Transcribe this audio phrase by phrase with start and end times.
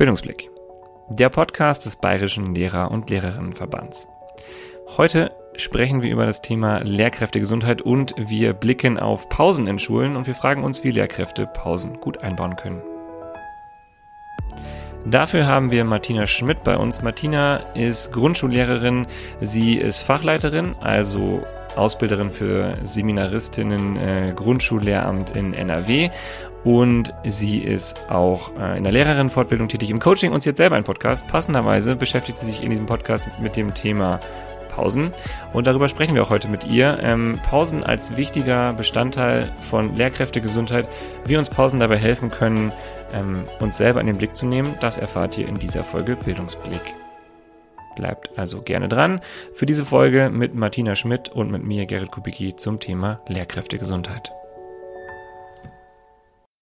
[0.00, 0.48] Bildungsblick,
[1.10, 4.08] der Podcast des Bayerischen Lehrer- und Lehrerinnenverbands.
[4.96, 10.26] Heute sprechen wir über das Thema Lehrkräftegesundheit und wir blicken auf Pausen in Schulen und
[10.26, 12.80] wir fragen uns, wie Lehrkräfte Pausen gut einbauen können.
[15.04, 17.02] Dafür haben wir Martina Schmidt bei uns.
[17.02, 19.06] Martina ist Grundschullehrerin,
[19.42, 21.42] sie ist Fachleiterin, also
[21.76, 26.10] Ausbilderin für Seminaristinnen äh, Grundschullehramt in NRW
[26.64, 30.76] und sie ist auch äh, in der Lehrerinnenfortbildung tätig im Coaching und sie hat selber
[30.76, 31.26] einen Podcast.
[31.26, 34.20] Passenderweise beschäftigt sie sich in diesem Podcast mit dem Thema
[34.70, 35.10] Pausen
[35.52, 36.98] und darüber sprechen wir auch heute mit ihr.
[37.02, 40.88] Ähm, Pausen als wichtiger Bestandteil von Lehrkräftegesundheit,
[41.26, 42.72] wie uns Pausen dabei helfen können,
[43.12, 46.94] ähm, uns selber in den Blick zu nehmen, das erfahrt ihr in dieser Folge Bildungsblick.
[47.96, 49.20] Bleibt also gerne dran
[49.52, 54.32] für diese Folge mit Martina Schmidt und mit mir, Gerrit Kubicki, zum Thema Lehrkräftegesundheit.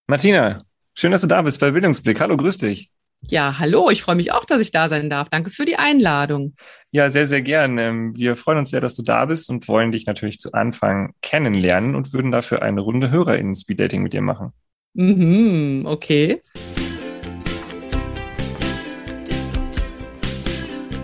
[0.07, 0.63] Martina,
[0.95, 2.21] schön, dass du da bist bei Bildungsblick.
[2.21, 2.91] Hallo, grüß dich.
[3.27, 5.29] Ja, hallo, ich freue mich auch, dass ich da sein darf.
[5.29, 6.55] Danke für die Einladung.
[6.93, 7.77] Ja, sehr, sehr gern.
[7.79, 11.15] Ähm, wir freuen uns sehr, dass du da bist und wollen dich natürlich zu Anfang
[11.21, 14.53] kennenlernen und würden dafür eine Runde HörerInnen Speed Dating mit dir machen.
[14.95, 16.41] Mhm, okay.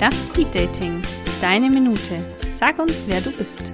[0.04, 1.00] Das Speed Dating.
[1.40, 2.22] Deine Minute.
[2.56, 3.72] Sag uns, wer du bist.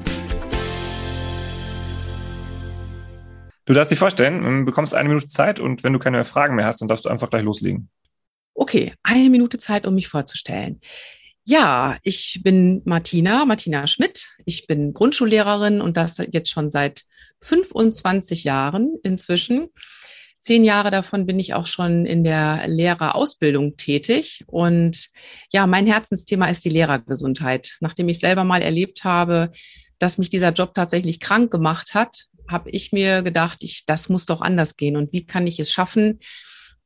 [3.64, 6.54] Du darfst dich vorstellen, ähm, bekommst eine Minute Zeit und wenn du keine mehr Fragen
[6.54, 7.90] mehr hast, dann darfst du einfach gleich loslegen.
[8.54, 10.80] Okay, eine Minute Zeit, um mich vorzustellen.
[11.42, 14.28] Ja, ich bin Martina, Martina Schmidt.
[14.44, 17.06] Ich bin Grundschullehrerin und das jetzt schon seit
[17.40, 19.70] 25 Jahren inzwischen.
[20.40, 24.42] Zehn Jahre davon bin ich auch schon in der Lehrerausbildung tätig.
[24.46, 25.10] Und
[25.50, 27.76] ja, mein Herzensthema ist die Lehrergesundheit.
[27.80, 29.52] Nachdem ich selber mal erlebt habe,
[29.98, 34.24] dass mich dieser Job tatsächlich krank gemacht hat, habe ich mir gedacht, ich, das muss
[34.24, 34.96] doch anders gehen.
[34.96, 36.20] Und wie kann ich es schaffen,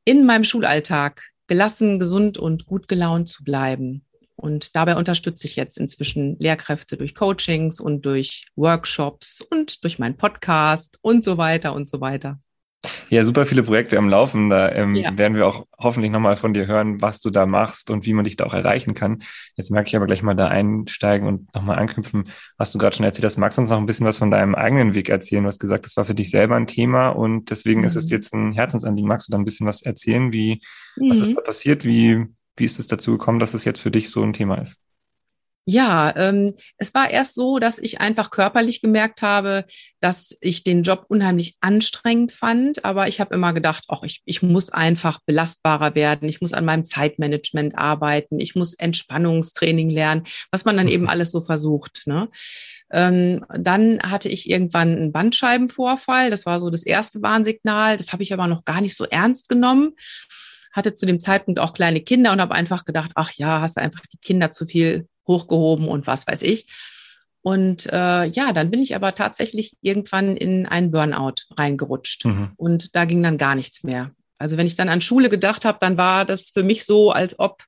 [0.04, 4.04] in meinem Schulalltag gelassen, gesund und gut gelaunt zu bleiben?
[4.34, 10.16] Und dabei unterstütze ich jetzt inzwischen Lehrkräfte durch Coachings und durch Workshops und durch meinen
[10.16, 12.40] Podcast und so weiter und so weiter.
[13.08, 14.50] Ja, super viele Projekte am Laufen.
[14.50, 15.16] Da ähm, ja.
[15.16, 18.24] werden wir auch hoffentlich nochmal von dir hören, was du da machst und wie man
[18.24, 19.22] dich da auch erreichen kann.
[19.54, 23.04] Jetzt merke ich aber gleich mal da einsteigen und nochmal anknüpfen, was du gerade schon
[23.04, 23.38] erzählt hast.
[23.38, 25.42] Magst du uns noch ein bisschen was von deinem eigenen Weg erzählen?
[25.42, 27.86] Du hast gesagt, das war für dich selber ein Thema und deswegen mhm.
[27.86, 28.10] ist es mhm.
[28.10, 29.08] jetzt ein Herzensanliegen.
[29.08, 30.32] Magst du da ein bisschen was erzählen?
[30.32, 30.60] Wie,
[30.96, 31.10] mhm.
[31.10, 31.34] was ist mhm.
[31.34, 31.84] da passiert?
[31.84, 34.78] Wie, wie ist es dazu gekommen, dass es jetzt für dich so ein Thema ist?
[35.66, 39.64] Ja, ähm, es war erst so, dass ich einfach körperlich gemerkt habe,
[40.00, 42.84] dass ich den Job unheimlich anstrengend fand.
[42.84, 46.28] Aber ich habe immer gedacht, ach, ich, ich muss einfach belastbarer werden.
[46.28, 48.40] Ich muss an meinem Zeitmanagement arbeiten.
[48.40, 51.08] Ich muss Entspannungstraining lernen, was man dann eben mhm.
[51.08, 52.02] alles so versucht.
[52.04, 52.28] Ne?
[52.92, 56.28] Ähm, dann hatte ich irgendwann einen Bandscheibenvorfall.
[56.28, 57.96] Das war so das erste Warnsignal.
[57.96, 59.94] Das habe ich aber noch gar nicht so ernst genommen
[60.72, 63.80] hatte zu dem Zeitpunkt auch kleine Kinder und habe einfach gedacht, ach ja, hast du
[63.80, 66.66] einfach die Kinder zu viel hochgehoben und was weiß ich.
[67.42, 72.24] Und äh, ja, dann bin ich aber tatsächlich irgendwann in einen Burnout reingerutscht.
[72.24, 72.52] Mhm.
[72.56, 74.12] Und da ging dann gar nichts mehr.
[74.38, 77.38] Also wenn ich dann an Schule gedacht habe, dann war das für mich so, als
[77.38, 77.64] ob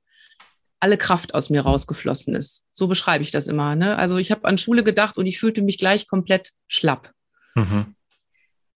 [0.81, 2.65] alle Kraft aus mir rausgeflossen ist.
[2.71, 3.77] So beschreibe ich das immer.
[3.77, 3.97] Ne?
[3.97, 7.13] Also ich habe an Schule gedacht und ich fühlte mich gleich komplett schlapp.
[7.55, 7.96] Mhm.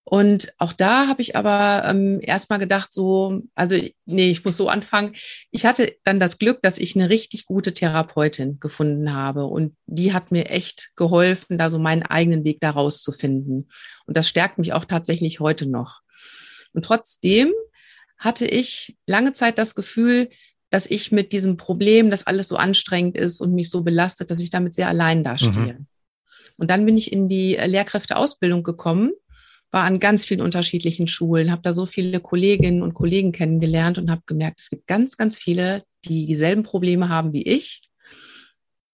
[0.05, 4.69] Und auch da habe ich aber ähm, erstmal gedacht, so, also nee, ich muss so
[4.69, 5.15] anfangen.
[5.51, 9.45] Ich hatte dann das Glück, dass ich eine richtig gute Therapeutin gefunden habe.
[9.45, 13.71] Und die hat mir echt geholfen, da so meinen eigenen Weg da rauszufinden.
[14.07, 16.01] Und das stärkt mich auch tatsächlich heute noch.
[16.73, 17.53] Und trotzdem
[18.19, 20.29] hatte ich lange Zeit das Gefühl,
[20.71, 24.41] dass ich mit diesem Problem, dass alles so anstrengend ist und mich so belastet, dass
[24.41, 25.75] ich damit sehr allein dastehe.
[25.75, 25.87] Mhm.
[26.57, 29.13] Und dann bin ich in die Lehrkräfteausbildung gekommen
[29.71, 34.11] war an ganz vielen unterschiedlichen Schulen, habe da so viele Kolleginnen und Kollegen kennengelernt und
[34.11, 37.83] habe gemerkt, es gibt ganz, ganz viele, die dieselben Probleme haben wie ich.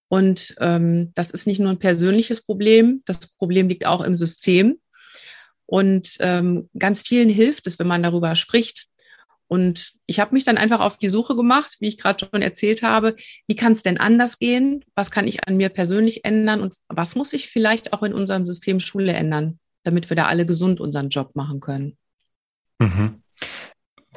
[0.09, 4.79] Und ähm, das ist nicht nur ein persönliches Problem, das Problem liegt auch im System.
[5.65, 8.87] Und ähm, ganz vielen hilft es, wenn man darüber spricht.
[9.49, 12.83] Und ich habe mich dann einfach auf die Suche gemacht, wie ich gerade schon erzählt
[12.83, 14.85] habe, wie kann es denn anders gehen?
[14.95, 16.61] Was kann ich an mir persönlich ändern?
[16.61, 19.59] Und was muss ich vielleicht auch in unserem System Schule ändern?
[19.87, 21.97] Damit wir da alle gesund unseren Job machen können.
[22.81, 23.23] Mhm.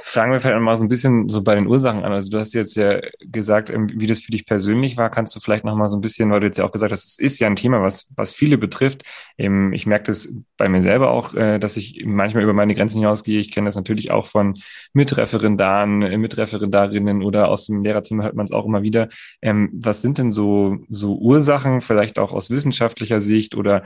[0.02, 2.12] Fangen wir vielleicht mal so ein bisschen so bei den Ursachen an.
[2.12, 5.10] Also du hast jetzt ja gesagt, ähm, wie das für dich persönlich war.
[5.10, 7.06] Kannst du vielleicht noch mal so ein bisschen, weil du jetzt ja auch gesagt hast,
[7.06, 9.04] es ist ja ein Thema, was, was viele betrifft.
[9.38, 13.00] Ähm, ich merke das bei mir selber auch, äh, dass ich manchmal über meine Grenzen
[13.00, 13.40] hinausgehe.
[13.40, 14.58] Ich kenne das natürlich auch von
[14.94, 19.10] Mitreferendaren, äh, Mitreferendarinnen oder aus dem Lehrerzimmer hört man es auch immer wieder.
[19.42, 23.84] Ähm, was sind denn so, so Ursachen, vielleicht auch aus wissenschaftlicher Sicht oder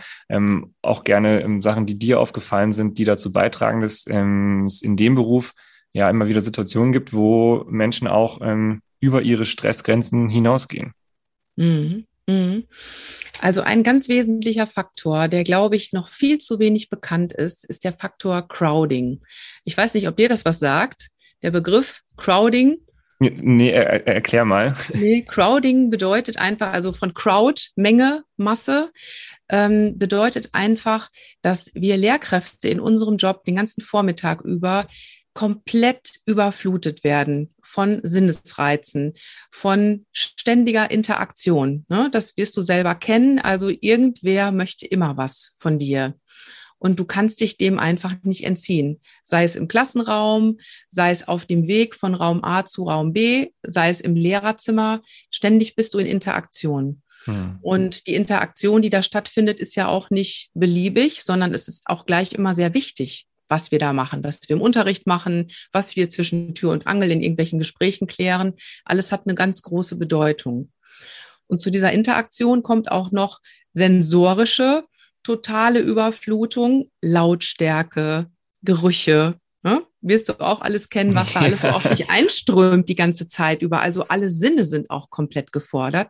[0.81, 5.53] auch gerne Sachen, die dir aufgefallen sind, die dazu beitragen, dass in dem Beruf
[5.93, 10.93] ja immer wieder Situationen gibt, wo Menschen auch ähm, über ihre Stressgrenzen hinausgehen.
[11.55, 12.05] Mhm.
[12.27, 12.65] Mhm.
[13.41, 17.83] Also ein ganz wesentlicher Faktor, der, glaube ich, noch viel zu wenig bekannt ist, ist
[17.83, 19.21] der Faktor Crowding.
[19.65, 21.09] Ich weiß nicht, ob dir das was sagt.
[21.41, 22.77] Der Begriff Crowding.
[23.19, 24.73] Nee, er, erklär mal.
[24.93, 28.91] Nee, Crowding bedeutet einfach, also von Crowd, Menge, Masse,
[29.49, 31.09] ähm, bedeutet einfach,
[31.41, 34.87] dass wir Lehrkräfte in unserem Job den ganzen Vormittag über
[35.33, 39.13] komplett überflutet werden von Sinnesreizen,
[39.51, 41.85] von ständiger Interaktion.
[41.89, 42.09] Ne?
[42.11, 43.39] Das wirst du selber kennen.
[43.39, 46.13] Also irgendwer möchte immer was von dir.
[46.77, 48.99] Und du kannst dich dem einfach nicht entziehen.
[49.23, 50.59] Sei es im Klassenraum,
[50.89, 55.01] sei es auf dem Weg von Raum A zu Raum B, sei es im Lehrerzimmer.
[55.31, 57.01] Ständig bist du in Interaktion.
[57.23, 57.59] Hm.
[57.61, 62.05] Und die Interaktion, die da stattfindet, ist ja auch nicht beliebig, sondern es ist auch
[62.05, 66.09] gleich immer sehr wichtig was wir da machen, was wir im Unterricht machen, was wir
[66.09, 68.53] zwischen Tür und Angel in irgendwelchen Gesprächen klären.
[68.85, 70.71] Alles hat eine ganz große Bedeutung.
[71.47, 73.39] Und zu dieser Interaktion kommt auch noch
[73.73, 74.85] sensorische,
[75.23, 78.27] totale Überflutung, Lautstärke,
[78.61, 79.35] Gerüche.
[79.61, 79.81] Ne?
[80.01, 83.61] Wirst du auch alles kennen, was da alles so auf dich einströmt die ganze Zeit
[83.61, 83.81] über.
[83.81, 86.09] Also alle Sinne sind auch komplett gefordert.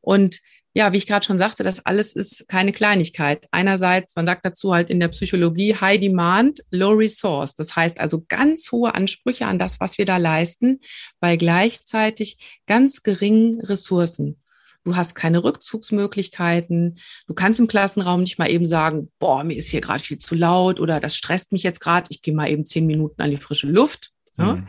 [0.00, 0.40] Und
[0.72, 3.48] ja, wie ich gerade schon sagte, das alles ist keine Kleinigkeit.
[3.50, 7.54] Einerseits, man sagt dazu halt in der Psychologie High Demand, Low Resource.
[7.54, 10.80] Das heißt also ganz hohe Ansprüche an das, was wir da leisten,
[11.18, 14.40] bei gleichzeitig ganz geringen Ressourcen.
[14.84, 16.98] Du hast keine Rückzugsmöglichkeiten.
[17.26, 20.36] Du kannst im Klassenraum nicht mal eben sagen, boah, mir ist hier gerade viel zu
[20.36, 22.06] laut oder das stresst mich jetzt gerade.
[22.10, 24.12] Ich gehe mal eben zehn Minuten an die frische Luft.
[24.36, 24.68] Mhm.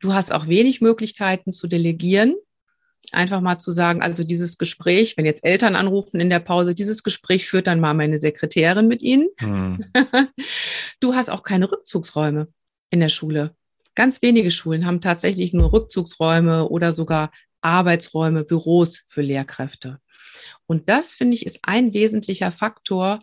[0.00, 2.34] Du hast auch wenig Möglichkeiten zu delegieren
[3.14, 7.02] einfach mal zu sagen, also dieses Gespräch, wenn jetzt Eltern anrufen in der Pause, dieses
[7.02, 9.28] Gespräch führt dann mal meine Sekretärin mit ihnen.
[9.38, 9.84] Hm.
[11.00, 12.48] Du hast auch keine Rückzugsräume
[12.90, 13.54] in der Schule.
[13.94, 17.30] Ganz wenige Schulen haben tatsächlich nur Rückzugsräume oder sogar
[17.62, 19.98] Arbeitsräume, Büros für Lehrkräfte.
[20.66, 23.20] Und das, finde ich, ist ein wesentlicher Faktor,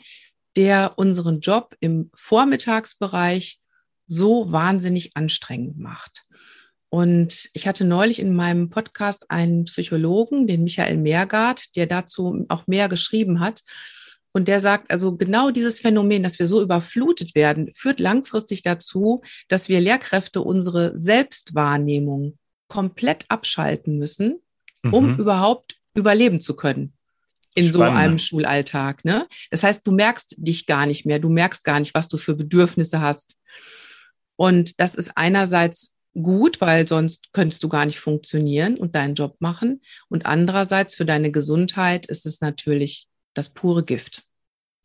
[0.56, 3.60] der unseren Job im Vormittagsbereich
[4.08, 6.26] so wahnsinnig anstrengend macht.
[6.90, 12.68] Und ich hatte neulich in meinem Podcast einen Psychologen, den Michael Meergard, der dazu auch
[12.68, 13.64] mehr geschrieben hat.
[14.32, 19.22] Und der sagt, also genau dieses Phänomen, dass wir so überflutet werden, führt langfristig dazu,
[19.48, 22.38] dass wir Lehrkräfte unsere Selbstwahrnehmung
[22.68, 24.40] komplett abschalten müssen,
[24.92, 25.20] um mhm.
[25.20, 26.94] überhaupt überleben zu können
[27.56, 27.74] in Spannend.
[27.74, 29.04] so einem Schulalltag.
[29.04, 29.28] Ne?
[29.50, 32.36] Das heißt, du merkst dich gar nicht mehr, du merkst gar nicht, was du für
[32.36, 33.36] Bedürfnisse hast.
[34.36, 39.36] Und das ist einerseits gut, weil sonst könntest du gar nicht funktionieren und deinen Job
[39.40, 39.82] machen.
[40.10, 44.24] Und andererseits für deine Gesundheit ist es natürlich das pure Gift.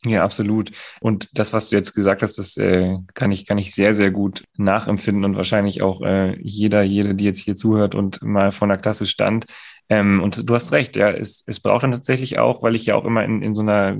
[0.04, 0.72] Ja, absolut.
[1.00, 4.10] Und das, was du jetzt gesagt hast, das äh, kann ich kann ich sehr sehr
[4.10, 8.66] gut nachempfinden und wahrscheinlich auch äh, jeder jede, die jetzt hier zuhört und mal vor
[8.66, 9.44] einer Klasse stand.
[9.88, 12.96] Ähm, und du hast recht, ja, es, es braucht dann tatsächlich auch, weil ich ja
[12.96, 13.96] auch immer in, in so einer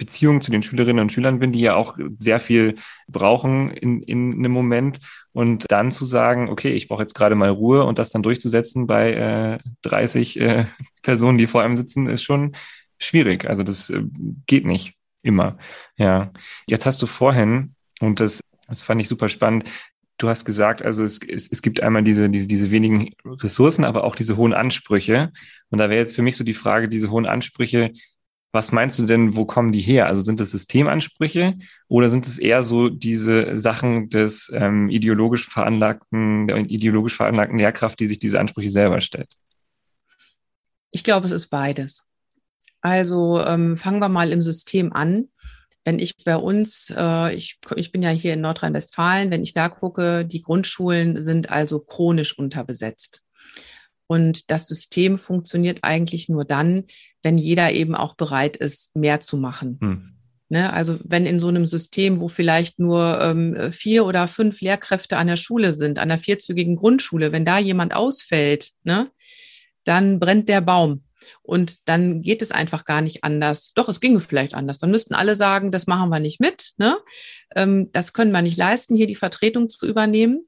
[0.00, 4.32] Beziehung zu den Schülerinnen und Schülern bin, die ja auch sehr viel brauchen in, in
[4.32, 4.98] einem Moment.
[5.32, 8.86] Und dann zu sagen, okay, ich brauche jetzt gerade mal Ruhe und das dann durchzusetzen
[8.86, 10.66] bei äh, 30 äh,
[11.02, 12.52] Personen, die vor einem sitzen, ist schon
[12.98, 13.48] schwierig.
[13.48, 14.02] Also das äh,
[14.46, 15.58] geht nicht immer.
[15.96, 16.32] Ja.
[16.66, 19.64] Jetzt hast du vorhin, und das, das fand ich super spannend,
[20.18, 24.04] du hast gesagt, also es, es, es gibt einmal diese, diese, diese wenigen Ressourcen, aber
[24.04, 25.32] auch diese hohen Ansprüche.
[25.70, 27.92] Und da wäre jetzt für mich so die Frage, diese hohen Ansprüche,
[28.52, 30.06] was meinst du denn, wo kommen die her?
[30.06, 36.48] Also sind das Systemansprüche oder sind es eher so diese Sachen des ähm, ideologisch veranlagten,
[36.48, 39.34] der ideologisch veranlagten Lehrkraft, die sich diese Ansprüche selber stellt?
[40.90, 42.06] Ich glaube, es ist beides.
[42.80, 45.28] Also ähm, fangen wir mal im System an.
[45.84, 49.68] Wenn ich bei uns, äh, ich, ich bin ja hier in Nordrhein-Westfalen, wenn ich da
[49.68, 53.22] gucke, die Grundschulen sind also chronisch unterbesetzt.
[54.06, 56.84] Und das System funktioniert eigentlich nur dann,
[57.22, 59.78] wenn jeder eben auch bereit ist, mehr zu machen.
[59.80, 60.16] Hm.
[60.52, 65.16] Ne, also wenn in so einem System, wo vielleicht nur ähm, vier oder fünf Lehrkräfte
[65.16, 69.12] an der Schule sind, an der vierzügigen Grundschule, wenn da jemand ausfällt, ne,
[69.84, 71.04] dann brennt der Baum.
[71.42, 73.72] Und dann geht es einfach gar nicht anders.
[73.74, 74.78] Doch, es ginge vielleicht anders.
[74.78, 76.72] Dann müssten alle sagen, das machen wir nicht mit.
[76.76, 76.98] Ne?
[77.54, 80.46] Ähm, das können wir nicht leisten, hier die Vertretung zu übernehmen.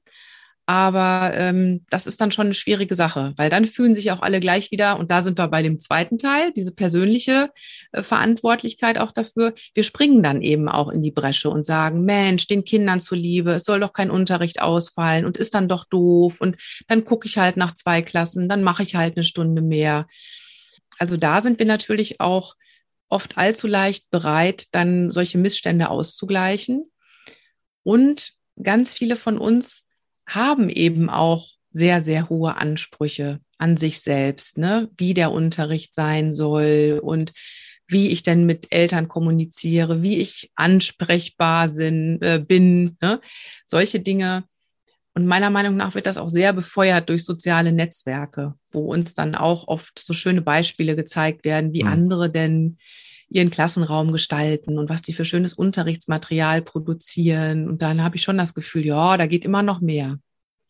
[0.72, 4.40] Aber ähm, das ist dann schon eine schwierige Sache, weil dann fühlen sich auch alle
[4.40, 7.50] gleich wieder, und da sind wir bei dem zweiten Teil, diese persönliche
[7.92, 9.52] äh, Verantwortlichkeit auch dafür.
[9.74, 13.64] Wir springen dann eben auch in die Bresche und sagen, Mensch, den Kindern zuliebe, es
[13.64, 16.40] soll doch kein Unterricht ausfallen und ist dann doch doof.
[16.40, 16.56] Und
[16.88, 20.06] dann gucke ich halt nach zwei Klassen, dann mache ich halt eine Stunde mehr.
[20.98, 22.54] Also da sind wir natürlich auch
[23.10, 26.84] oft allzu leicht bereit, dann solche Missstände auszugleichen.
[27.82, 29.86] Und ganz viele von uns
[30.34, 34.90] haben eben auch sehr, sehr hohe Ansprüche an sich selbst, ne?
[34.96, 37.32] wie der Unterricht sein soll und
[37.88, 43.20] wie ich denn mit Eltern kommuniziere, wie ich ansprechbar sind, äh, bin, ne?
[43.66, 44.44] solche Dinge.
[45.14, 49.34] Und meiner Meinung nach wird das auch sehr befeuert durch soziale Netzwerke, wo uns dann
[49.34, 51.90] auch oft so schöne Beispiele gezeigt werden, wie mhm.
[51.90, 52.78] andere denn
[53.34, 57.68] ihren Klassenraum gestalten und was die für schönes Unterrichtsmaterial produzieren.
[57.68, 60.18] Und dann habe ich schon das Gefühl, ja, da geht immer noch mehr.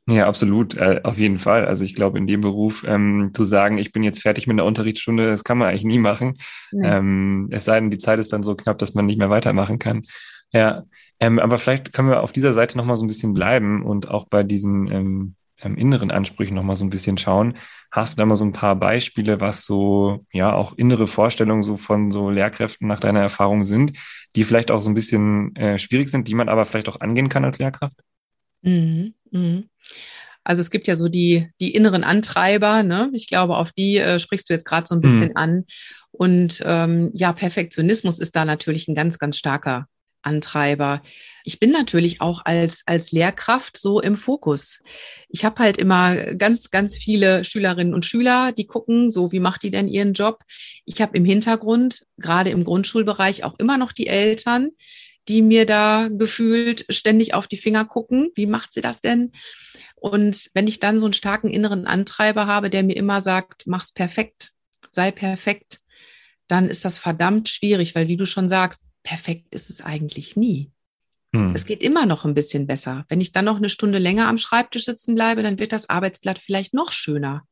[0.08, 1.64] Ja, absolut, äh, auf jeden Fall.
[1.64, 4.64] Also ich glaube, in dem Beruf ähm, zu sagen, ich bin jetzt fertig mit einer
[4.64, 6.38] Unterrichtsstunde, das kann man eigentlich nie machen.
[6.72, 6.98] Ja.
[6.98, 9.78] Ähm, es sei denn, die Zeit ist dann so knapp, dass man nicht mehr weitermachen
[9.78, 10.04] kann.
[10.52, 10.82] Ja,
[11.20, 14.26] ähm, aber vielleicht können wir auf dieser Seite nochmal so ein bisschen bleiben und auch
[14.26, 17.54] bei diesen ähm, inneren Ansprüchen nochmal so ein bisschen schauen.
[17.90, 21.76] Hast du da mal so ein paar Beispiele, was so, ja, auch innere Vorstellungen so
[21.76, 23.92] von so Lehrkräften nach deiner Erfahrung sind,
[24.36, 27.28] die vielleicht auch so ein bisschen äh, schwierig sind, die man aber vielleicht auch angehen
[27.28, 27.96] kann als Lehrkraft?
[28.62, 29.14] Mhm.
[29.30, 29.68] Mhm.
[30.44, 33.10] Also es gibt ja so die, die inneren Antreiber, ne?
[33.12, 35.36] Ich glaube, auf die äh, sprichst du jetzt gerade so ein bisschen mhm.
[35.36, 35.64] an.
[36.10, 39.86] Und ähm, ja, Perfektionismus ist da natürlich ein ganz, ganz starker
[40.22, 41.02] Antreiber.
[41.44, 44.82] Ich bin natürlich auch als, als Lehrkraft so im Fokus.
[45.28, 49.62] Ich habe halt immer ganz, ganz viele Schülerinnen und Schüler, die gucken, so wie macht
[49.62, 50.44] die denn ihren Job.
[50.84, 54.70] Ich habe im Hintergrund, gerade im Grundschulbereich, auch immer noch die Eltern,
[55.28, 58.30] die mir da gefühlt ständig auf die Finger gucken.
[58.34, 59.32] Wie macht sie das denn?
[59.96, 63.92] Und wenn ich dann so einen starken inneren Antreiber habe, der mir immer sagt, mach's
[63.92, 64.50] perfekt,
[64.90, 65.80] sei perfekt,
[66.48, 70.70] dann ist das verdammt schwierig, weil wie du schon sagst, perfekt ist es eigentlich nie.
[71.34, 71.54] Hm.
[71.54, 73.04] Es geht immer noch ein bisschen besser.
[73.08, 76.38] Wenn ich dann noch eine Stunde länger am Schreibtisch sitzen bleibe, dann wird das Arbeitsblatt
[76.38, 77.46] vielleicht noch schöner.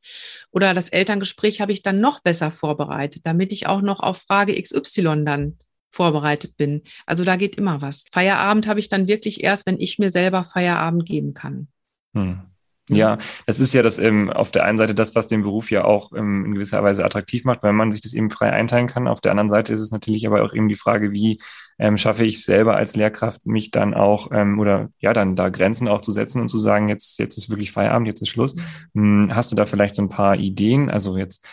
[0.51, 4.61] Oder das Elterngespräch habe ich dann noch besser vorbereitet, damit ich auch noch auf Frage
[4.61, 5.57] XY dann
[5.89, 6.83] vorbereitet bin.
[7.05, 8.05] Also da geht immer was.
[8.11, 11.67] Feierabend habe ich dann wirklich erst, wenn ich mir selber Feierabend geben kann.
[12.13, 12.50] Hm.
[12.97, 15.85] Ja, das ist ja das ähm, auf der einen Seite das, was den Beruf ja
[15.85, 19.07] auch ähm, in gewisser Weise attraktiv macht, weil man sich das eben frei einteilen kann.
[19.07, 21.39] Auf der anderen Seite ist es natürlich aber auch eben die Frage, wie
[21.79, 25.87] ähm, schaffe ich selber als Lehrkraft, mich dann auch ähm, oder ja, dann da Grenzen
[25.87, 28.55] auch zu setzen und zu sagen, jetzt, jetzt ist wirklich Feierabend, jetzt ist Schluss.
[28.93, 29.01] Mhm.
[29.01, 31.45] Hm, hast du da vielleicht so ein paar Ideen, also jetzt,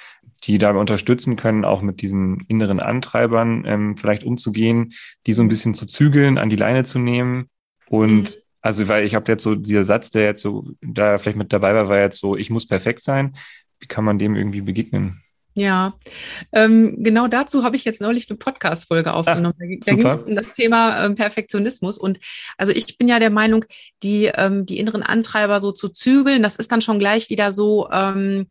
[0.44, 4.92] die dabei unterstützen können, auch mit diesen inneren Antreibern ähm, vielleicht umzugehen,
[5.26, 7.48] die so ein bisschen zu zügeln, an die Leine zu nehmen
[7.88, 11.38] und mhm also, weil ich habe jetzt so, dieser Satz, der jetzt so, da vielleicht
[11.38, 13.34] mit dabei war, war jetzt so, ich muss perfekt sein.
[13.80, 15.22] Wie kann man dem irgendwie begegnen?
[15.54, 15.94] Ja,
[16.52, 19.54] ähm, genau dazu habe ich jetzt neulich eine Podcast-Folge aufgenommen.
[19.56, 21.98] Ach, da ging es um das Thema ähm, Perfektionismus.
[21.98, 22.20] Und
[22.56, 23.64] also ich bin ja der Meinung,
[24.04, 27.88] die, ähm, die inneren Antreiber so zu zügeln, das ist dann schon gleich wieder so,
[27.90, 28.46] ähm,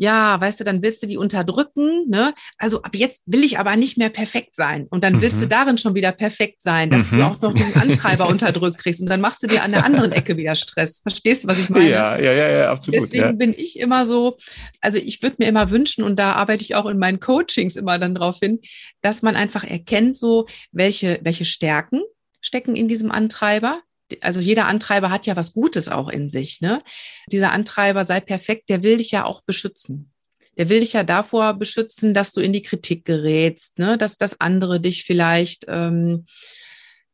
[0.00, 2.32] ja, weißt du, dann willst du die unterdrücken, ne?
[2.56, 4.86] Also ab jetzt will ich aber nicht mehr perfekt sein.
[4.88, 5.40] Und dann willst mhm.
[5.42, 7.18] du darin schon wieder perfekt sein, dass mhm.
[7.18, 9.02] du auch noch den Antreiber unterdrückt kriegst.
[9.02, 11.00] Und dann machst du dir an der anderen Ecke wieder Stress.
[11.00, 11.90] Verstehst du, was ich meine?
[11.90, 13.02] Ja, ja, ja, ja absolut.
[13.02, 13.32] Deswegen ja.
[13.32, 14.38] bin ich immer so,
[14.80, 17.98] also ich würde mir immer wünschen, und da arbeite ich auch in meinen Coachings immer
[17.98, 18.60] dann drauf hin,
[19.02, 22.00] dass man einfach erkennt, so, welche, welche Stärken
[22.40, 23.82] stecken in diesem Antreiber,
[24.20, 26.60] also jeder Antreiber hat ja was Gutes auch in sich.
[26.60, 26.82] Ne?
[27.30, 30.12] Dieser Antreiber sei perfekt, der will dich ja auch beschützen.
[30.56, 33.96] Der will dich ja davor beschützen, dass du in die Kritik gerätst, ne?
[33.96, 36.26] dass das andere dich vielleicht ähm,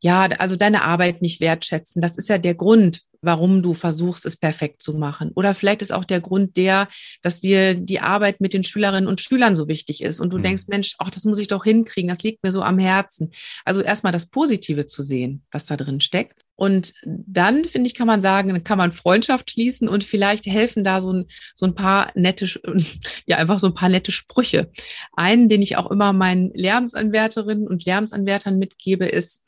[0.02, 2.02] ja, also deine Arbeit nicht wertschätzen.
[2.02, 5.32] Das ist ja der Grund, warum du versuchst, es perfekt zu machen.
[5.34, 6.88] Oder vielleicht ist auch der Grund der,
[7.22, 10.44] dass dir die Arbeit mit den Schülerinnen und Schülern so wichtig ist und du mhm.
[10.44, 13.32] denkst, Mensch, ach, das muss ich doch hinkriegen, das liegt mir so am Herzen.
[13.64, 16.45] Also erstmal das Positive zu sehen, was da drin steckt.
[16.56, 21.02] Und dann, finde ich, kann man sagen, kann man Freundschaft schließen und vielleicht helfen da
[21.02, 22.46] so ein, so ein paar nette,
[23.26, 24.70] ja, einfach so ein paar nette Sprüche.
[25.12, 29.44] Einen, den ich auch immer meinen Lärmsanwärterinnen und Lärmsanwärtern mitgebe, ist,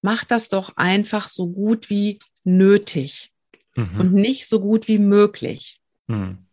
[0.00, 3.32] mach das doch einfach so gut wie nötig
[3.74, 4.00] mhm.
[4.00, 5.80] und nicht so gut wie möglich.
[6.06, 6.47] Mhm.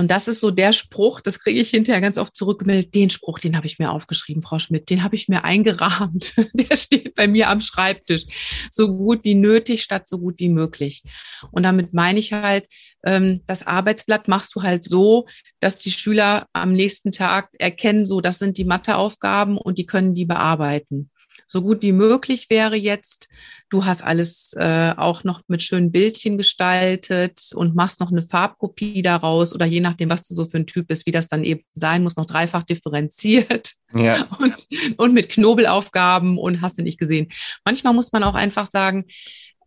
[0.00, 2.94] Und das ist so der Spruch, das kriege ich hinterher ganz oft zurückgemeldet.
[2.94, 6.32] Den Spruch, den habe ich mir aufgeschrieben, Frau Schmidt, den habe ich mir eingerahmt.
[6.54, 8.24] Der steht bei mir am Schreibtisch.
[8.70, 11.02] So gut wie nötig statt so gut wie möglich.
[11.50, 12.66] Und damit meine ich halt,
[13.04, 15.26] ähm, das Arbeitsblatt machst du halt so,
[15.60, 20.14] dass die Schüler am nächsten Tag erkennen, so das sind die Matheaufgaben und die können
[20.14, 21.10] die bearbeiten
[21.50, 23.28] so gut wie möglich wäre jetzt.
[23.70, 29.02] Du hast alles äh, auch noch mit schönen Bildchen gestaltet und machst noch eine Farbkopie
[29.02, 31.62] daraus oder je nachdem, was du so für ein Typ bist, wie das dann eben
[31.74, 34.28] sein muss, noch dreifach differenziert ja.
[34.38, 37.32] und, und mit Knobelaufgaben und hast du nicht gesehen.
[37.64, 39.06] Manchmal muss man auch einfach sagen,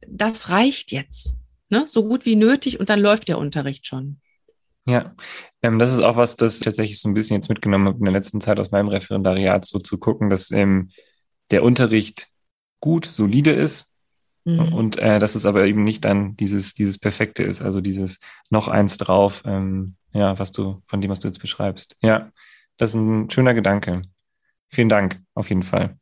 [0.07, 1.35] das reicht jetzt.
[1.67, 1.83] Ne?
[1.85, 4.21] So gut wie nötig und dann läuft der Unterricht schon.
[4.85, 5.15] Ja,
[5.61, 8.13] ähm, das ist auch was, das tatsächlich so ein bisschen jetzt mitgenommen habe in der
[8.13, 10.89] letzten Zeit aus meinem Referendariat, so zu gucken, dass ähm,
[11.53, 12.27] der Unterricht
[12.81, 13.93] gut, solide ist,
[14.45, 14.73] Mhm.
[14.73, 18.19] Und äh, dass es aber eben nicht dann dieses, dieses Perfekte ist, also dieses
[18.49, 21.95] noch eins drauf, ähm, ja, was du, von dem, was du jetzt beschreibst.
[22.01, 22.31] Ja,
[22.77, 24.01] das ist ein schöner Gedanke.
[24.69, 25.97] Vielen Dank, auf jeden Fall.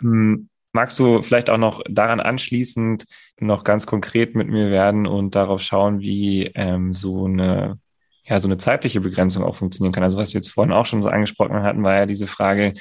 [0.00, 3.04] Ähm, magst du vielleicht auch noch daran anschließend
[3.40, 7.78] noch ganz konkret mit mir werden und darauf schauen, wie ähm, so eine
[8.22, 10.04] ja, so eine zeitliche Begrenzung auch funktionieren kann.
[10.04, 12.74] Also was wir jetzt vorhin auch schon so angesprochen hatten, war ja diese Frage,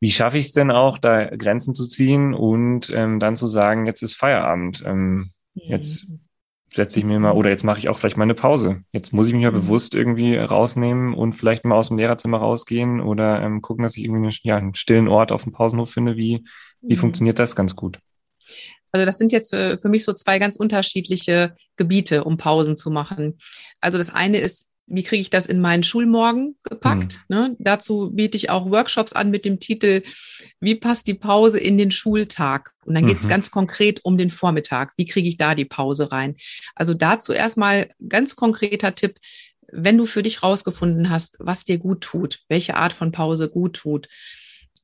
[0.00, 3.86] wie schaffe ich es denn auch, da Grenzen zu ziehen und ähm, dann zu sagen,
[3.86, 6.06] jetzt ist Feierabend, ähm, jetzt
[6.72, 8.82] setze ich mir mal, oder jetzt mache ich auch vielleicht mal eine Pause.
[8.92, 9.56] Jetzt muss ich mich mal mhm.
[9.56, 14.04] bewusst irgendwie rausnehmen und vielleicht mal aus dem Lehrerzimmer rausgehen oder ähm, gucken, dass ich
[14.04, 16.16] irgendwie eine, ja, einen stillen Ort auf dem Pausenhof finde.
[16.16, 16.44] Wie,
[16.80, 16.98] wie mhm.
[16.98, 17.98] funktioniert das ganz gut?
[18.92, 22.90] Also das sind jetzt für, für mich so zwei ganz unterschiedliche Gebiete, um Pausen zu
[22.90, 23.38] machen.
[23.80, 27.20] Also das eine ist, wie kriege ich das in meinen Schulmorgen gepackt?
[27.28, 27.36] Mhm.
[27.36, 27.56] Ne?
[27.58, 30.02] Dazu biete ich auch Workshops an mit dem Titel,
[30.60, 32.72] wie passt die Pause in den Schultag?
[32.84, 33.28] Und dann geht es mhm.
[33.28, 34.92] ganz konkret um den Vormittag.
[34.96, 36.36] Wie kriege ich da die Pause rein?
[36.74, 39.18] Also dazu erstmal ganz konkreter Tipp,
[39.70, 43.76] wenn du für dich rausgefunden hast, was dir gut tut, welche Art von Pause gut
[43.76, 44.08] tut,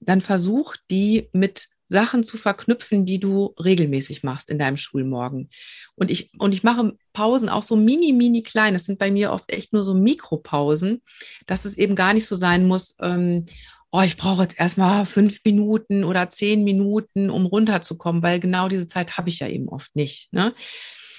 [0.01, 5.51] dann versuch die mit Sachen zu verknüpfen, die du regelmäßig machst in deinem Schulmorgen.
[5.95, 8.75] Und ich, und ich mache Pausen auch so mini, mini klein.
[8.75, 11.03] Das sind bei mir oft echt nur so Mikropausen,
[11.47, 13.47] dass es eben gar nicht so sein muss, ähm,
[13.95, 18.89] oh, ich brauche jetzt erstmal fünf Minuten oder zehn Minuten, um runterzukommen, weil genau diese
[18.89, 20.33] Zeit habe ich ja eben oft nicht.
[20.33, 20.53] Ne?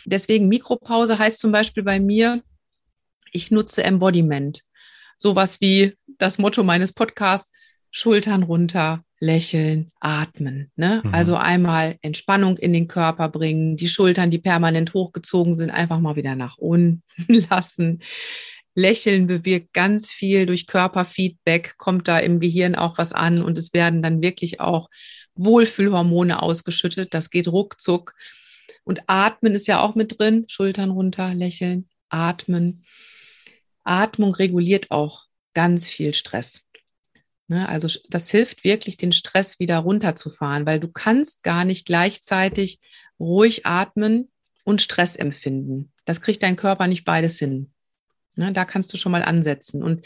[0.03, 2.43] Deswegen Mikropause heißt zum Beispiel bei mir,
[3.31, 4.63] ich nutze Embodiment.
[5.15, 7.53] Sowas wie das Motto meines Podcasts,
[7.91, 10.71] Schultern runter, lächeln, atmen.
[10.75, 11.01] Ne?
[11.03, 11.13] Mhm.
[11.13, 16.15] Also einmal Entspannung in den Körper bringen, die Schultern, die permanent hochgezogen sind, einfach mal
[16.15, 17.03] wieder nach unten
[17.49, 18.01] lassen.
[18.75, 23.73] Lächeln bewirkt ganz viel durch Körperfeedback, kommt da im Gehirn auch was an und es
[23.73, 24.89] werden dann wirklich auch
[25.35, 27.13] Wohlfühlhormone ausgeschüttet.
[27.13, 28.13] Das geht ruckzuck.
[28.83, 30.45] Und atmen ist ja auch mit drin.
[30.47, 32.83] Schultern runter, lächeln, atmen.
[33.83, 36.65] Atmung reguliert auch ganz viel Stress.
[37.47, 42.79] Ne, also das hilft wirklich, den Stress wieder runterzufahren, weil du kannst gar nicht gleichzeitig
[43.19, 44.31] ruhig atmen
[44.63, 45.91] und Stress empfinden.
[46.05, 47.71] Das kriegt dein Körper nicht beides hin.
[48.35, 49.83] Ne, da kannst du schon mal ansetzen.
[49.83, 50.05] Und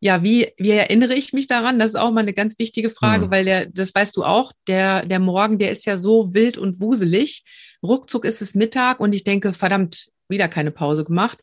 [0.00, 1.78] ja, wie, wie erinnere ich mich daran?
[1.78, 3.30] Das ist auch mal eine ganz wichtige Frage, mhm.
[3.30, 6.80] weil der, das weißt du auch, der, der Morgen, der ist ja so wild und
[6.80, 7.44] wuselig.
[7.82, 11.38] Ruckzuck ist es Mittag und ich denke, verdammt, wieder keine Pause gemacht.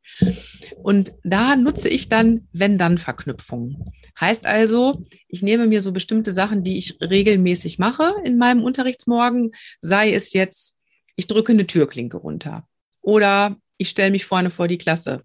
[0.84, 3.86] Und da nutze ich dann Wenn-Dann-Verknüpfungen.
[4.20, 9.54] Heißt also, ich nehme mir so bestimmte Sachen, die ich regelmäßig mache in meinem Unterrichtsmorgen,
[9.80, 10.78] sei es jetzt,
[11.16, 12.68] ich drücke eine Türklinke runter
[13.02, 15.24] oder ich stelle mich vorne vor die Klasse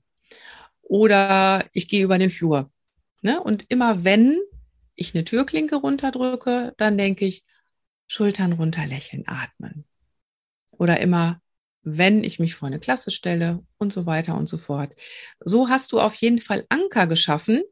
[0.83, 2.71] oder ich gehe über den Flur.
[3.23, 3.41] Ne?
[3.43, 4.39] Und immer wenn
[4.95, 7.45] ich eine Türklinke runterdrücke, dann denke ich,
[8.07, 9.85] Schultern runter, lächeln, atmen.
[10.71, 11.41] Oder immer,
[11.85, 14.95] wenn ich mich vor eine Klasse stelle und so weiter und so fort.
[15.41, 17.63] So hast du auf jeden Fall Anker geschaffen,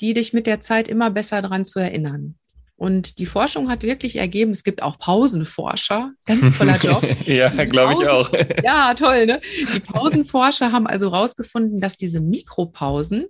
[0.00, 2.36] die dich mit der Zeit immer besser daran zu erinnern.
[2.78, 7.02] Und die Forschung hat wirklich ergeben, es gibt auch Pausenforscher, ganz toller Job.
[7.24, 8.30] ja, glaube ich auch.
[8.62, 9.40] ja, toll, ne?
[9.74, 13.26] Die Pausenforscher haben also herausgefunden, dass diese Mikropausen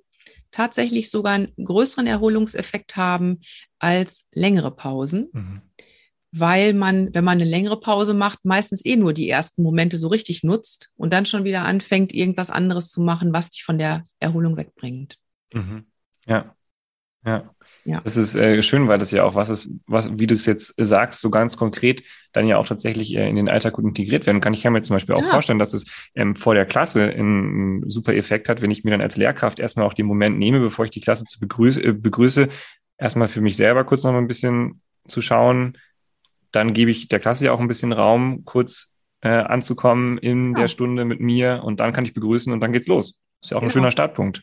[0.50, 3.40] tatsächlich sogar einen größeren Erholungseffekt haben
[3.78, 5.28] als längere Pausen.
[5.32, 5.62] Mhm.
[6.32, 10.08] Weil man, wenn man eine längere Pause macht, meistens eh nur die ersten Momente so
[10.08, 14.02] richtig nutzt und dann schon wieder anfängt, irgendwas anderes zu machen, was dich von der
[14.20, 15.18] Erholung wegbringt.
[15.52, 15.86] Mhm.
[16.26, 16.54] Ja.
[17.24, 17.50] Ja.
[17.86, 18.00] Ja.
[18.02, 20.74] Das ist äh, schön, weil das ja auch was ist, was, wie du es jetzt
[20.76, 24.40] sagst, so ganz konkret dann ja auch tatsächlich äh, in den Alltag gut integriert werden
[24.40, 24.54] kann.
[24.54, 25.30] Ich kann mir zum Beispiel auch ja.
[25.30, 25.84] vorstellen, dass es
[26.16, 29.86] ähm, vor der Klasse einen super Effekt hat, wenn ich mir dann als Lehrkraft erstmal
[29.86, 32.48] auch den Moment nehme, bevor ich die Klasse zu begrüße, äh, begrüße
[32.98, 35.78] erstmal für mich selber kurz noch mal ein bisschen zu schauen.
[36.52, 40.60] Dann gebe ich der Klasse ja auch ein bisschen Raum, kurz äh, anzukommen in ja.
[40.60, 43.20] der Stunde mit mir und dann kann ich begrüßen und dann geht's los.
[43.42, 43.70] Ist ja auch genau.
[43.70, 44.42] ein schöner Startpunkt.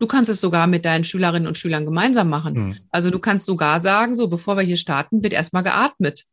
[0.00, 2.54] Du kannst es sogar mit deinen Schülerinnen und Schülern gemeinsam machen.
[2.54, 2.78] Mhm.
[2.90, 6.24] Also du kannst sogar sagen, so bevor wir hier starten, wird erstmal geatmet.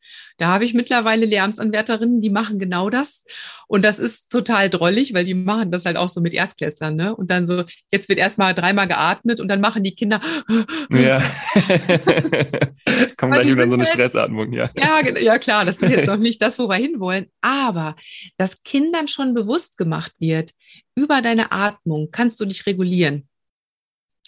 [0.41, 3.25] Da habe ich mittlerweile Lehramtsanwärterinnen, die machen genau das.
[3.67, 7.15] Und das ist total drollig, weil die machen das halt auch so mit Erstklässlern, ne?
[7.15, 10.19] Und dann so, jetzt wird erstmal dreimal geatmet und dann machen die Kinder.
[10.89, 11.19] Ja.
[13.17, 14.71] Kommt gleich wieder so eine halt, Stressatmung, ja.
[14.75, 15.07] ja.
[15.19, 17.27] Ja, klar, das ist jetzt noch nicht das, wo wir hinwollen.
[17.41, 17.95] Aber
[18.37, 20.53] dass Kindern schon bewusst gemacht wird,
[20.95, 23.27] über deine Atmung kannst du dich regulieren.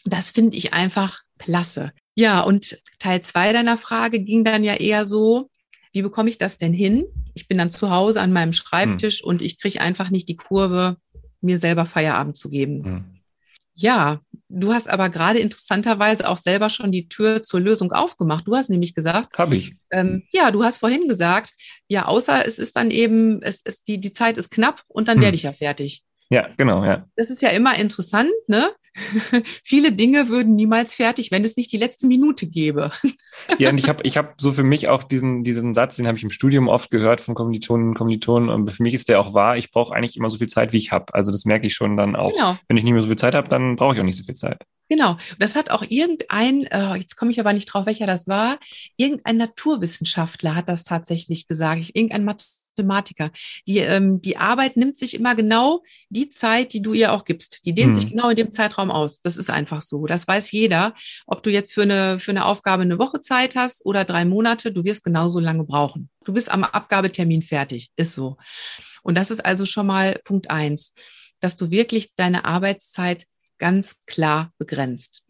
[0.06, 1.91] Das finde ich einfach klasse.
[2.15, 5.49] Ja, und Teil zwei deiner Frage ging dann ja eher so,
[5.93, 7.06] wie bekomme ich das denn hin?
[7.34, 9.29] Ich bin dann zu Hause an meinem Schreibtisch hm.
[9.29, 10.97] und ich kriege einfach nicht die Kurve,
[11.41, 12.84] mir selber Feierabend zu geben.
[12.84, 13.06] Hm.
[13.75, 14.21] Ja,
[14.56, 18.45] Du hast aber gerade interessanterweise auch selber schon die Tür zur Lösung aufgemacht.
[18.45, 19.75] Du hast nämlich gesagt, habe ich.
[19.89, 21.53] Ähm, ja, du hast vorhin gesagt,
[21.88, 25.17] ja, außer es ist dann eben, es ist die, die Zeit ist knapp und dann
[25.17, 25.23] hm.
[25.23, 26.03] werde ich ja fertig.
[26.29, 27.08] Ja, genau, ja.
[27.15, 28.71] Das ist ja immer interessant, ne?
[29.63, 32.91] Viele Dinge würden niemals fertig, wenn es nicht die letzte Minute gäbe.
[33.58, 36.17] ja, und ich habe ich hab so für mich auch diesen, diesen Satz, den habe
[36.17, 38.49] ich im Studium oft gehört von Kommilitonen und Kommilitonen.
[38.49, 40.77] Und für mich ist der auch wahr, ich brauche eigentlich immer so viel Zeit, wie
[40.77, 41.13] ich habe.
[41.13, 42.34] Also das merke ich schon dann auch.
[42.34, 42.58] Genau.
[42.67, 44.36] Wenn ich nicht mehr so viel Zeit habe, dann brauche ich auch nicht so viel
[44.36, 44.63] Zeit.
[44.89, 45.17] Genau.
[45.39, 48.60] Das hat auch irgendein, äh, jetzt komme ich aber nicht drauf, welcher das war,
[48.97, 52.62] irgendein Naturwissenschaftler hat das tatsächlich gesagt, irgendein Mathematiker.
[52.77, 53.31] Mathematiker.
[53.67, 57.65] Die, ähm, die Arbeit nimmt sich immer genau die Zeit, die du ihr auch gibst.
[57.65, 57.99] Die dehnt hm.
[57.99, 59.21] sich genau in dem Zeitraum aus.
[59.21, 60.05] Das ist einfach so.
[60.05, 60.93] Das weiß jeder.
[61.27, 64.71] Ob du jetzt für eine, für eine Aufgabe eine Woche Zeit hast oder drei Monate,
[64.71, 66.09] du wirst genauso lange brauchen.
[66.25, 67.91] Du bist am Abgabetermin fertig.
[67.95, 68.38] Ist so.
[69.03, 70.93] Und das ist also schon mal Punkt eins,
[71.39, 73.25] dass du wirklich deine Arbeitszeit
[73.57, 75.25] ganz klar begrenzt.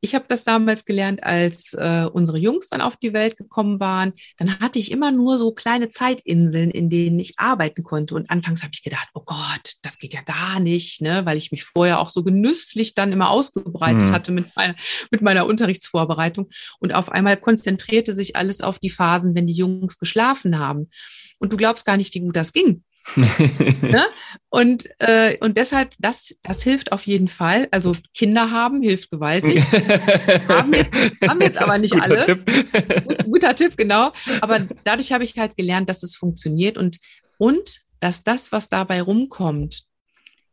[0.00, 4.12] Ich habe das damals gelernt, als äh, unsere Jungs dann auf die Welt gekommen waren.
[4.36, 8.14] Dann hatte ich immer nur so kleine Zeitinseln, in denen ich arbeiten konnte.
[8.14, 11.26] Und anfangs habe ich gedacht, oh Gott, das geht ja gar nicht, ne?
[11.26, 14.12] weil ich mich vorher auch so genüsslich dann immer ausgebreitet mhm.
[14.12, 14.74] hatte mit meiner,
[15.10, 16.48] mit meiner Unterrichtsvorbereitung.
[16.78, 20.90] Und auf einmal konzentrierte sich alles auf die Phasen, wenn die Jungs geschlafen haben.
[21.38, 22.84] Und du glaubst gar nicht, wie gut das ging.
[23.16, 24.04] ne?
[24.50, 27.68] Und, äh, und deshalb, das, das hilft auf jeden Fall.
[27.70, 29.62] Also Kinder haben hilft gewaltig.
[30.48, 30.94] haben, jetzt,
[31.28, 32.20] haben jetzt aber nicht guter alle.
[32.24, 33.04] Tipp.
[33.04, 34.12] Gut, guter Tipp, genau.
[34.40, 36.98] Aber dadurch habe ich halt gelernt, dass es funktioniert und,
[37.36, 39.84] und dass das, was dabei rumkommt,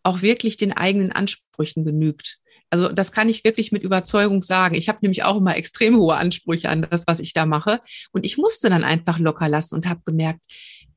[0.03, 2.39] auch wirklich den eigenen Ansprüchen genügt.
[2.69, 4.75] Also das kann ich wirklich mit Überzeugung sagen.
[4.75, 7.79] Ich habe nämlich auch immer extrem hohe Ansprüche an das, was ich da mache.
[8.11, 10.41] Und ich musste dann einfach locker lassen und habe gemerkt,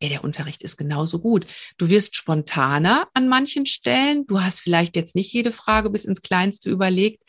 [0.01, 1.47] ey, der Unterricht ist genauso gut.
[1.77, 4.27] Du wirst spontaner an manchen Stellen.
[4.27, 7.23] Du hast vielleicht jetzt nicht jede Frage bis ins Kleinste überlegt,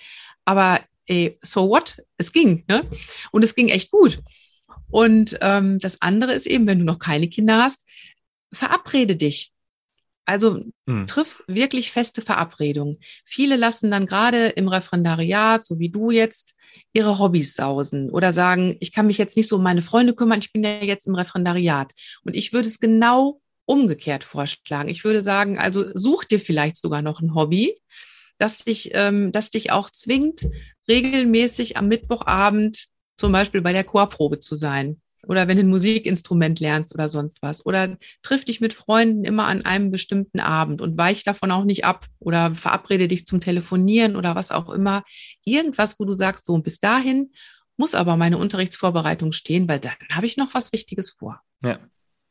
[0.46, 2.04] aber ey, so what?
[2.18, 2.86] Es ging, ne?
[3.32, 4.20] Und es ging echt gut.
[4.90, 7.84] Und ähm, das andere ist eben, wenn du noch keine Kinder hast,
[8.54, 9.52] verabrede dich.
[10.30, 11.08] Also hm.
[11.08, 13.00] triff wirklich feste Verabredungen.
[13.26, 16.56] Viele lassen dann gerade im Referendariat, so wie du jetzt,
[16.94, 20.38] ihre Hobbys sausen oder sagen, ich kann mich jetzt nicht so um meine Freunde kümmern,
[20.40, 21.94] ich bin ja jetzt im Referendariat.
[22.26, 24.88] Und ich würde es genau umgekehrt vorschlagen.
[24.88, 27.82] Ich würde sagen, also such dir vielleicht sogar noch ein Hobby,
[28.38, 30.48] das dich, ähm, das dich auch zwingt,
[30.88, 32.86] regelmäßig am Mittwochabend
[33.18, 37.42] zum Beispiel bei der Chorprobe zu sein oder wenn du ein Musikinstrument lernst oder sonst
[37.42, 37.66] was.
[37.66, 41.86] Oder triff dich mit Freunden immer an einem bestimmten Abend und weich davon auch nicht
[41.86, 45.04] ab oder verabrede dich zum Telefonieren oder was auch immer.
[45.46, 47.32] Irgendwas, wo du sagst, so bis dahin
[47.78, 51.42] muss aber meine Unterrichtsvorbereitung stehen, weil dann habe ich noch was Wichtiges vor.
[51.64, 51.80] Ja.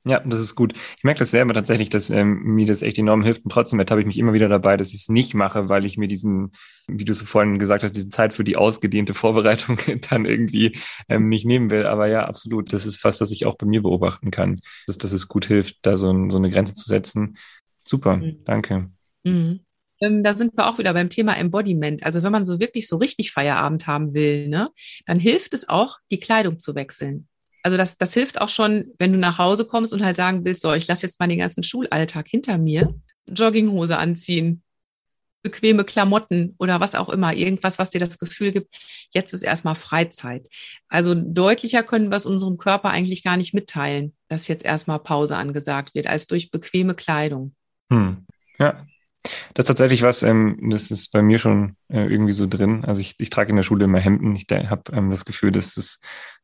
[0.09, 0.73] Ja, das ist gut.
[0.97, 3.45] Ich merke das selber tatsächlich, dass ähm, mir das echt enorm hilft.
[3.45, 5.99] Und trotzdem ertappe ich mich immer wieder dabei, dass ich es nicht mache, weil ich
[5.99, 6.53] mir diesen,
[6.87, 9.79] wie du es vorhin gesagt hast, diese Zeit für die ausgedehnte Vorbereitung
[10.11, 10.79] dann irgendwie
[11.11, 11.85] ähm, nicht nehmen will.
[11.85, 12.73] Aber ja, absolut.
[12.73, 15.79] Das ist was, das ich auch bei mir beobachten kann, dass, dass es gut hilft,
[15.83, 17.37] da so, ein, so eine Grenze zu setzen.
[17.87, 18.45] Super, mhm.
[18.45, 18.91] danke.
[19.25, 19.61] Mhm.
[20.01, 22.03] Ähm, da sind wir auch wieder beim Thema Embodiment.
[22.03, 24.71] Also wenn man so wirklich so richtig Feierabend haben will, ne,
[25.07, 27.29] dann hilft es auch, die Kleidung zu wechseln.
[27.69, 30.63] Also das, das hilft auch schon, wenn du nach Hause kommst und halt sagen willst,
[30.63, 32.95] so, ich lasse jetzt mal den ganzen Schulalltag hinter mir.
[33.31, 34.63] Jogginghose anziehen,
[35.43, 38.75] bequeme Klamotten oder was auch immer, irgendwas, was dir das Gefühl gibt,
[39.11, 40.49] jetzt ist erstmal Freizeit.
[40.89, 45.37] Also deutlicher können wir es unserem Körper eigentlich gar nicht mitteilen, dass jetzt erstmal Pause
[45.37, 47.55] angesagt wird, als durch bequeme Kleidung.
[47.93, 48.25] Hm.
[48.59, 48.87] Ja.
[49.53, 52.87] Das ist tatsächlich was, ähm, das ist bei mir schon äh, irgendwie so drin.
[52.87, 54.35] Also ich, ich trage in der Schule immer Hemden.
[54.37, 56.01] Ich habe ähm, das Gefühl, dass es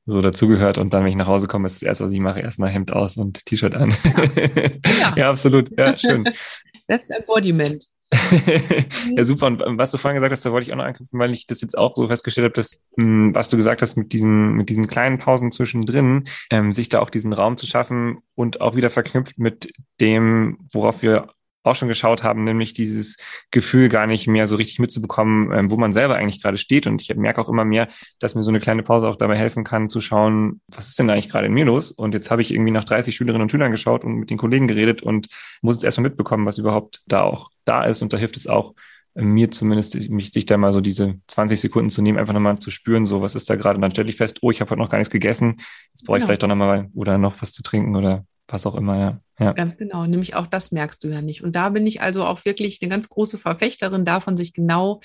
[0.07, 0.79] so dazugehört.
[0.79, 2.93] Und dann, wenn ich nach Hause komme, ist das erste, was ich mache, erstmal Hemd
[2.93, 3.95] aus und T-Shirt an.
[4.05, 5.13] Ja.
[5.17, 5.31] ja.
[5.31, 5.71] absolut.
[5.79, 6.25] Ja, schön.
[6.89, 7.87] That's Embodiment.
[9.17, 9.47] ja, super.
[9.47, 11.61] Und was du vorhin gesagt hast, da wollte ich auch noch anknüpfen, weil ich das
[11.61, 14.87] jetzt auch so festgestellt habe, dass, hm, was du gesagt hast, mit diesen, mit diesen
[14.87, 19.39] kleinen Pausen zwischendrin, ähm, sich da auch diesen Raum zu schaffen und auch wieder verknüpft
[19.39, 21.29] mit dem, worauf wir
[21.65, 23.17] auch schon geschaut haben, nämlich dieses
[23.51, 26.87] Gefühl gar nicht mehr so richtig mitzubekommen, ähm, wo man selber eigentlich gerade steht.
[26.87, 27.89] Und ich merke auch immer mehr,
[28.21, 31.11] dass mir so eine kleine Pause auch dabei helfen kann, zu schauen, was ist denn
[31.11, 31.91] eigentlich gerade in mir los?
[31.91, 34.69] Und jetzt habe ich irgendwie nach 30 Schülerinnen und Schülern geschaut und mit den Kollegen
[34.69, 35.29] geredet und
[35.63, 38.03] muss jetzt erstmal mitbekommen, was überhaupt da auch da ist.
[38.03, 38.75] Und da hilft es auch,
[39.15, 42.71] mir zumindest, mich sich da mal so diese 20 Sekunden zu nehmen, einfach nochmal zu
[42.71, 43.77] spüren, so was ist da gerade.
[43.77, 45.59] Und dann stelle ich fest, oh, ich habe heute noch gar nichts gegessen.
[45.91, 46.27] Jetzt brauche ich ja.
[46.27, 49.21] vielleicht doch nochmal oder noch was zu trinken oder was auch immer, ja.
[49.39, 49.53] ja.
[49.53, 51.43] Ganz genau, nämlich auch das merkst du ja nicht.
[51.43, 55.01] Und da bin ich also auch wirklich eine ganz große Verfechterin davon, sich genau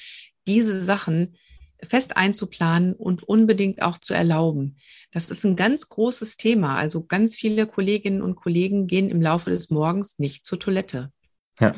[0.47, 1.37] diese Sachen
[1.81, 4.77] fest einzuplanen und unbedingt auch zu erlauben.
[5.11, 6.75] Das ist ein ganz großes Thema.
[6.75, 11.11] Also ganz viele Kolleginnen und Kollegen gehen im Laufe des Morgens nicht zur Toilette.
[11.59, 11.75] Ja.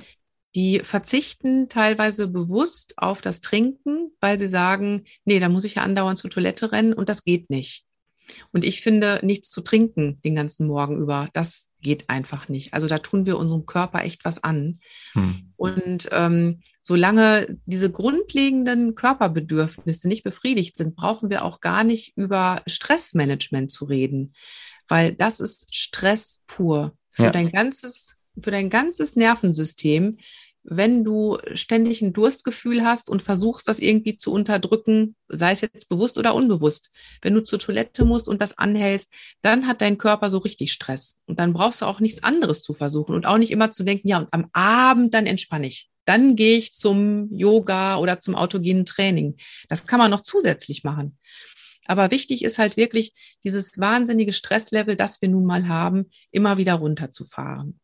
[0.56, 5.84] die verzichten teilweise bewusst auf das Trinken, weil sie sagen, nee, da muss ich ja
[5.84, 7.86] andauernd zur Toilette rennen und das geht nicht.
[8.52, 12.74] Und ich finde, nichts zu trinken den ganzen Morgen über, das geht einfach nicht.
[12.74, 14.80] Also da tun wir unserem Körper echt was an.
[15.14, 15.54] Hm.
[15.56, 22.62] Und ähm, solange diese grundlegenden Körperbedürfnisse nicht befriedigt sind, brauchen wir auch gar nicht über
[22.68, 24.34] Stressmanagement zu reden,
[24.88, 27.32] weil das ist Stress pur für ja.
[27.32, 30.18] dein ganzes für dein ganzes Nervensystem
[30.64, 35.90] wenn du ständig ein Durstgefühl hast und versuchst, das irgendwie zu unterdrücken, sei es jetzt
[35.90, 40.30] bewusst oder unbewusst, wenn du zur Toilette musst und das anhältst, dann hat dein Körper
[40.30, 41.20] so richtig Stress.
[41.26, 44.08] Und dann brauchst du auch nichts anderes zu versuchen und auch nicht immer zu denken,
[44.08, 45.90] ja, und am Abend dann entspanne ich.
[46.06, 49.38] Dann gehe ich zum Yoga oder zum autogenen Training.
[49.70, 51.18] Das kann man noch zusätzlich machen.
[51.86, 53.14] Aber wichtig ist halt wirklich,
[53.44, 57.80] dieses wahnsinnige Stresslevel, das wir nun mal haben, immer wieder runterzufahren.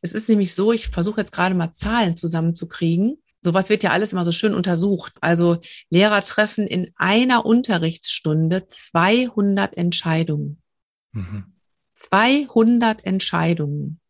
[0.00, 3.22] Es ist nämlich so, ich versuche jetzt gerade mal Zahlen zusammenzukriegen.
[3.42, 5.14] Sowas wird ja alles immer so schön untersucht.
[5.20, 5.60] Also
[5.90, 10.62] Lehrer treffen in einer Unterrichtsstunde 200 Entscheidungen.
[11.12, 11.52] Mhm.
[11.94, 14.00] 200 Entscheidungen.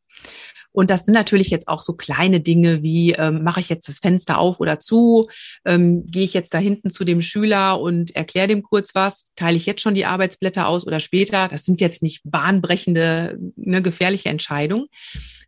[0.72, 3.98] Und das sind natürlich jetzt auch so kleine Dinge wie, ähm, mache ich jetzt das
[3.98, 5.28] Fenster auf oder zu,
[5.64, 9.56] ähm, gehe ich jetzt da hinten zu dem Schüler und erkläre dem kurz was, teile
[9.56, 11.48] ich jetzt schon die Arbeitsblätter aus oder später.
[11.48, 14.86] Das sind jetzt nicht bahnbrechende, ne, gefährliche Entscheidungen.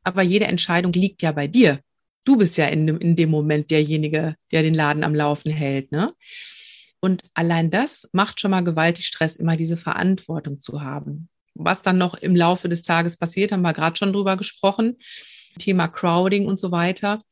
[0.03, 1.81] Aber jede Entscheidung liegt ja bei dir.
[2.25, 5.91] Du bist ja in, in dem Moment derjenige, der den Laden am Laufen hält.
[5.93, 6.13] Ne?
[7.01, 11.99] Und allein das macht schon mal gewaltig Stress, immer diese Verantwortung zu haben was dann
[11.99, 14.99] noch im Laufe des Tages passiert, haben wir gerade schon drüber gesprochen.
[15.59, 17.23] Thema Crowding und so weiter.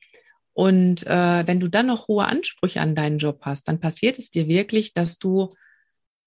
[0.55, 4.31] Und äh, wenn du dann noch hohe Ansprüche an deinen Job hast, dann passiert es
[4.31, 5.55] dir wirklich, dass du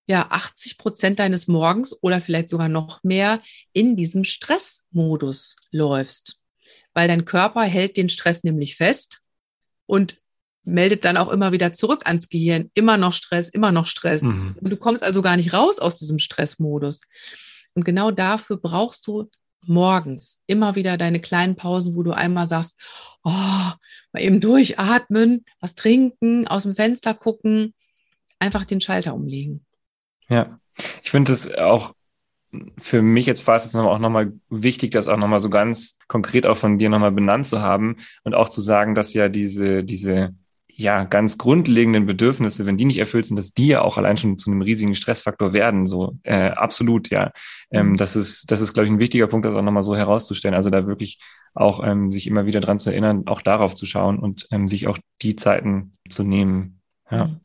[0.08, 3.42] ja 80 Prozent deines Morgens oder vielleicht sogar noch mehr
[3.74, 6.42] in diesem Stressmodus läufst.
[6.94, 9.22] Weil dein Körper hält den Stress nämlich fest
[9.86, 10.20] und
[10.64, 12.72] meldet dann auch immer wieder zurück ans Gehirn.
[12.74, 14.24] Immer noch Stress, immer noch Stress.
[14.24, 14.56] Mhm.
[14.60, 17.02] Und du kommst also gar nicht raus aus diesem Stressmodus.
[17.76, 19.30] Und genau dafür brauchst du
[19.68, 22.80] morgens immer wieder deine kleinen Pausen, wo du einmal sagst,
[23.24, 27.74] oh, mal eben durchatmen, was trinken, aus dem Fenster gucken,
[28.40, 29.66] einfach den Schalter umlegen.
[30.30, 30.60] Ja,
[31.04, 31.94] ich finde es auch
[32.78, 36.58] für mich jetzt war es auch nochmal wichtig, das auch nochmal so ganz konkret auch
[36.58, 40.34] von dir nochmal benannt zu haben und auch zu sagen, dass ja diese, diese
[40.78, 44.38] ja, ganz grundlegenden Bedürfnisse, wenn die nicht erfüllt sind, dass die ja auch allein schon
[44.38, 45.86] zu einem riesigen Stressfaktor werden.
[45.86, 47.32] So, äh, absolut, ja.
[47.72, 47.98] Ähm, mhm.
[47.98, 50.54] das ist, das ist, glaube ich, ein wichtiger Punkt, das auch nochmal so herauszustellen.
[50.54, 51.20] Also da wirklich
[51.54, 54.88] auch ähm, sich immer wieder dran zu erinnern, auch darauf zu schauen und ähm, sich
[54.88, 56.82] auch die Zeiten zu nehmen.
[57.10, 57.28] Ja.
[57.28, 57.40] Mhm.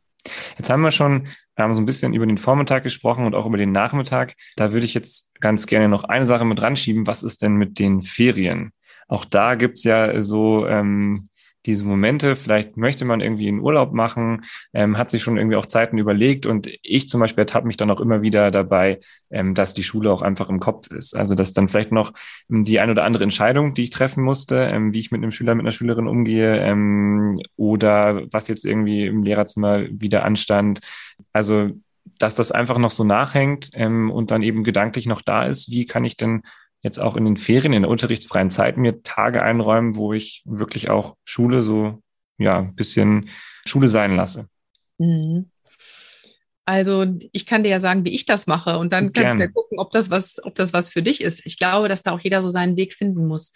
[0.58, 3.46] Jetzt haben wir schon, wir haben so ein bisschen über den Vormittag gesprochen und auch
[3.46, 4.34] über den Nachmittag.
[4.56, 7.06] Da würde ich jetzt ganz gerne noch eine Sache mit ranschieben.
[7.06, 8.72] Was ist denn mit den Ferien?
[9.08, 11.29] Auch da gibt's ja so ähm,
[11.66, 15.66] diese Momente, vielleicht möchte man irgendwie einen Urlaub machen, ähm, hat sich schon irgendwie auch
[15.66, 19.74] Zeiten überlegt und ich zum Beispiel ertappe mich dann auch immer wieder dabei, ähm, dass
[19.74, 21.14] die Schule auch einfach im Kopf ist.
[21.14, 22.12] Also dass dann vielleicht noch
[22.50, 25.32] ähm, die ein oder andere Entscheidung, die ich treffen musste, ähm, wie ich mit einem
[25.32, 30.80] Schüler, mit einer Schülerin umgehe ähm, oder was jetzt irgendwie im Lehrerzimmer wieder anstand.
[31.32, 31.70] Also
[32.18, 35.86] dass das einfach noch so nachhängt ähm, und dann eben gedanklich noch da ist, wie
[35.86, 36.42] kann ich denn
[36.82, 40.90] jetzt auch in den Ferien, in der unterrichtsfreien Zeit mir Tage einräumen, wo ich wirklich
[40.90, 42.02] auch Schule so,
[42.38, 43.28] ja, ein bisschen
[43.66, 44.48] Schule sein lasse.
[44.98, 45.50] Mhm.
[46.64, 49.28] Also ich kann dir ja sagen, wie ich das mache und dann Gerne.
[49.28, 51.44] kannst du ja gucken, ob das was, ob das was für dich ist.
[51.44, 53.52] Ich glaube, dass da auch jeder so seinen Weg finden muss.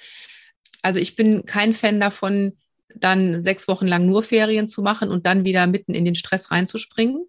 [0.82, 2.58] Also ich bin kein Fan davon,
[2.96, 6.50] dann sechs Wochen lang nur Ferien zu machen und dann wieder mitten in den Stress
[6.50, 7.26] reinzuspringen,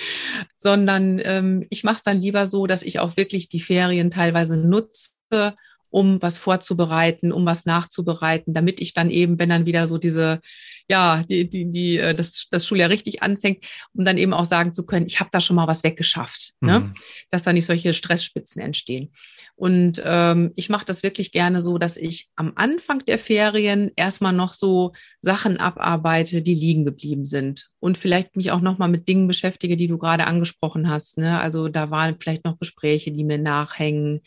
[0.57, 4.57] sondern ähm, ich mache es dann lieber so, dass ich auch wirklich die Ferien teilweise
[4.57, 5.55] nutze,
[5.89, 10.41] um was vorzubereiten, um was nachzubereiten, damit ich dann eben, wenn dann wieder so diese
[10.89, 14.73] ja, die, die, die, äh, das, das Schuljahr richtig anfängt, um dann eben auch sagen
[14.73, 16.79] zu können, ich habe da schon mal was weggeschafft, ne?
[16.79, 16.85] mhm.
[16.87, 16.93] ne?
[17.31, 19.11] dass da nicht solche Stressspitzen entstehen.
[19.55, 24.33] Und ähm, ich mache das wirklich gerne so, dass ich am Anfang der Ferien erstmal
[24.33, 27.69] noch so Sachen abarbeite, die liegen geblieben sind.
[27.79, 31.17] Und vielleicht mich auch nochmal mit Dingen beschäftige, die du gerade angesprochen hast.
[31.17, 31.39] Ne?
[31.39, 34.21] Also da waren vielleicht noch Gespräche, die mir nachhängen.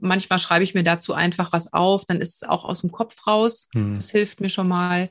[0.00, 3.26] Manchmal schreibe ich mir dazu einfach was auf, dann ist es auch aus dem Kopf
[3.26, 3.68] raus.
[3.72, 3.94] Mhm.
[3.94, 5.10] Das hilft mir schon mal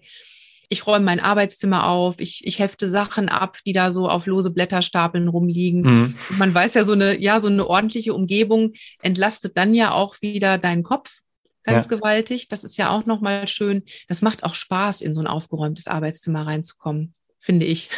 [0.76, 4.52] ich räume mein Arbeitszimmer auf, ich, ich hefte Sachen ab, die da so auf lose
[4.52, 5.82] Blätterstapeln rumliegen.
[5.82, 6.16] Mhm.
[6.38, 10.58] Man weiß ja, so eine, ja, so eine ordentliche Umgebung entlastet dann ja auch wieder
[10.58, 11.22] deinen Kopf
[11.64, 11.96] ganz ja.
[11.96, 12.50] gewaltig.
[12.50, 13.84] Das ist ja auch nochmal schön.
[14.10, 17.14] Das macht auch Spaß, in so ein aufgeräumtes Arbeitszimmer reinzukommen.
[17.46, 17.90] Finde ich.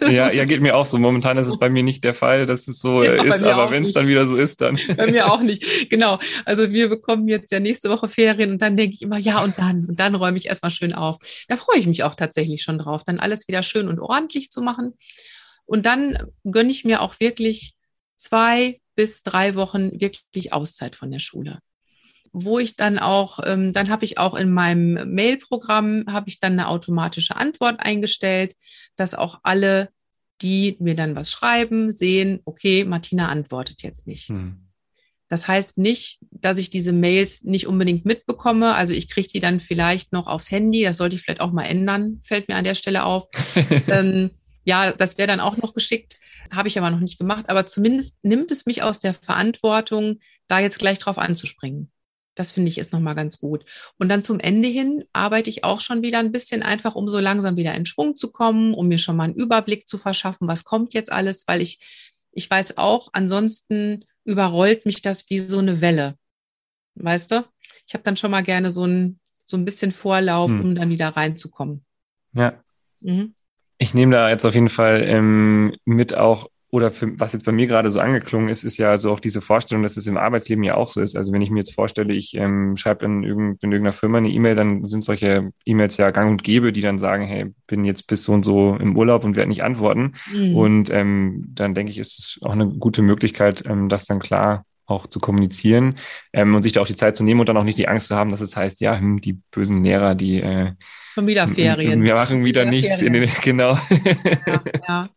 [0.00, 0.98] Ja, ja, geht mir auch so.
[0.98, 3.84] Momentan ist es bei mir nicht der Fall, dass es so ja, ist, aber wenn
[3.84, 4.78] es dann wieder so ist, dann.
[4.96, 5.88] Bei mir auch nicht.
[5.88, 6.18] Genau.
[6.44, 9.58] Also wir bekommen jetzt ja nächste Woche Ferien und dann denke ich immer, ja, und
[9.58, 11.18] dann, und dann räume ich erstmal schön auf.
[11.46, 14.60] Da freue ich mich auch tatsächlich schon drauf, dann alles wieder schön und ordentlich zu
[14.60, 14.94] machen.
[15.66, 17.74] Und dann gönne ich mir auch wirklich
[18.16, 21.60] zwei bis drei Wochen wirklich Auszeit von der Schule
[22.38, 26.52] wo ich dann auch, ähm, dann habe ich auch in meinem Mail-Programm, habe ich dann
[26.52, 28.54] eine automatische Antwort eingestellt,
[28.94, 29.88] dass auch alle,
[30.42, 34.28] die mir dann was schreiben, sehen, okay, Martina antwortet jetzt nicht.
[34.28, 34.68] Hm.
[35.28, 38.74] Das heißt nicht, dass ich diese Mails nicht unbedingt mitbekomme.
[38.74, 40.82] Also ich kriege die dann vielleicht noch aufs Handy.
[40.82, 43.28] Das sollte ich vielleicht auch mal ändern, fällt mir an der Stelle auf.
[43.88, 44.30] ähm,
[44.64, 46.18] ja, das wäre dann auch noch geschickt.
[46.52, 47.46] Habe ich aber noch nicht gemacht.
[47.48, 51.90] Aber zumindest nimmt es mich aus der Verantwortung, da jetzt gleich drauf anzuspringen.
[52.36, 53.64] Das finde ich ist nochmal ganz gut.
[53.98, 57.18] Und dann zum Ende hin arbeite ich auch schon wieder ein bisschen einfach, um so
[57.18, 60.64] langsam wieder in Schwung zu kommen, um mir schon mal einen Überblick zu verschaffen, was
[60.64, 61.80] kommt jetzt alles, weil ich,
[62.30, 66.16] ich weiß auch, ansonsten überrollt mich das wie so eine Welle.
[66.94, 67.44] Weißt du?
[67.86, 70.60] Ich habe dann schon mal gerne so ein, so ein bisschen Vorlauf, hm.
[70.60, 71.84] um dann wieder reinzukommen.
[72.32, 72.62] Ja.
[73.00, 73.34] Mhm.
[73.78, 77.52] Ich nehme da jetzt auf jeden Fall ähm, mit auch oder für, was jetzt bei
[77.52, 80.62] mir gerade so angeklungen ist, ist ja so auch diese Vorstellung, dass es im Arbeitsleben
[80.62, 81.16] ja auch so ist.
[81.16, 84.28] Also wenn ich mir jetzt vorstelle, ich ähm, schreibe in, irgend, in irgendeiner Firma eine
[84.28, 88.06] E-Mail, dann sind solche E-Mails ja gang und gäbe, die dann sagen, hey, bin jetzt
[88.08, 90.12] bis so und so im Urlaub und werde nicht antworten.
[90.30, 90.54] Mhm.
[90.54, 94.66] Und ähm, dann denke ich, ist es auch eine gute Möglichkeit, ähm, das dann klar
[94.84, 95.96] auch zu kommunizieren
[96.34, 98.08] ähm, und sich da auch die Zeit zu nehmen und dann auch nicht die Angst
[98.08, 100.72] zu haben, dass es heißt, ja, hm, die bösen Lehrer, die äh,
[101.16, 102.04] Schon wieder Ferien.
[102.04, 103.78] Wir machen wieder, wieder nichts den, genau.
[104.46, 105.08] Ja, ja.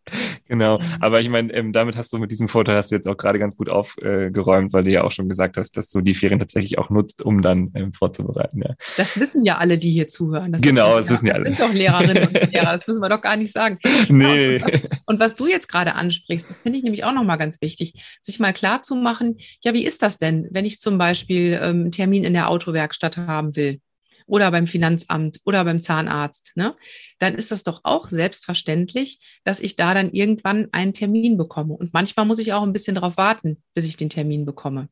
[0.48, 0.80] genau.
[0.80, 0.84] Mhm.
[1.02, 3.38] Aber ich meine, ähm, damit hast du mit diesem Vorteil hast du jetzt auch gerade
[3.38, 6.40] ganz gut aufgeräumt, äh, weil du ja auch schon gesagt hast, dass du die Ferien
[6.40, 8.62] tatsächlich auch nutzt, um dann ähm, vorzubereiten.
[8.62, 8.76] Ja.
[8.96, 10.54] Das wissen ja alle, die hier zuhören.
[10.54, 11.50] Das genau, das wissen ja alle.
[11.50, 13.78] Das sind doch Lehrerinnen und Lehrer, das müssen wir doch gar nicht sagen.
[14.08, 14.56] Nee.
[14.56, 17.60] Und was, und was du jetzt gerade ansprichst, das finde ich nämlich auch nochmal ganz
[17.60, 19.36] wichtig, sich mal klar zu machen,
[19.66, 23.18] ja, wie ist das denn, wenn ich zum Beispiel ähm, einen Termin in der Autowerkstatt
[23.18, 23.82] haben will?
[24.30, 26.76] Oder beim Finanzamt oder beim Zahnarzt, ne,
[27.18, 31.74] dann ist das doch auch selbstverständlich, dass ich da dann irgendwann einen Termin bekomme.
[31.74, 34.90] Und manchmal muss ich auch ein bisschen darauf warten, bis ich den Termin bekomme.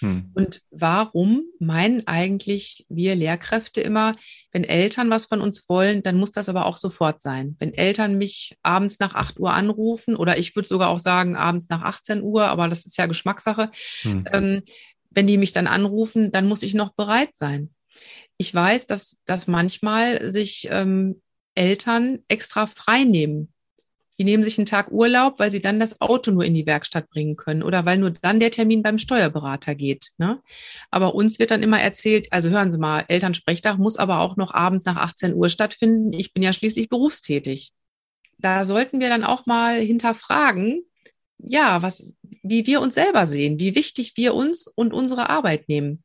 [0.00, 0.32] Hm.
[0.34, 4.16] Und warum meinen eigentlich wir Lehrkräfte immer,
[4.52, 7.56] wenn Eltern was von uns wollen, dann muss das aber auch sofort sein.
[7.60, 11.68] Wenn Eltern mich abends nach 8 Uhr anrufen oder ich würde sogar auch sagen abends
[11.68, 13.70] nach 18 Uhr, aber das ist ja Geschmackssache,
[14.02, 14.24] hm.
[14.32, 14.62] ähm,
[15.12, 17.70] wenn die mich dann anrufen, dann muss ich noch bereit sein
[18.40, 21.20] ich weiß, dass, dass manchmal sich ähm,
[21.54, 23.52] Eltern extra frei nehmen.
[24.18, 27.10] Die nehmen sich einen Tag Urlaub, weil sie dann das Auto nur in die Werkstatt
[27.10, 30.12] bringen können oder weil nur dann der Termin beim Steuerberater geht.
[30.16, 30.40] Ne?
[30.90, 34.54] Aber uns wird dann immer erzählt, also hören Sie mal, Elternsprechtag muss aber auch noch
[34.54, 36.14] abends nach 18 Uhr stattfinden.
[36.14, 37.74] Ich bin ja schließlich berufstätig.
[38.38, 40.82] Da sollten wir dann auch mal hinterfragen,
[41.36, 42.06] ja, was,
[42.42, 46.02] wie wir uns selber sehen, wie wichtig wir uns und unsere Arbeit nehmen.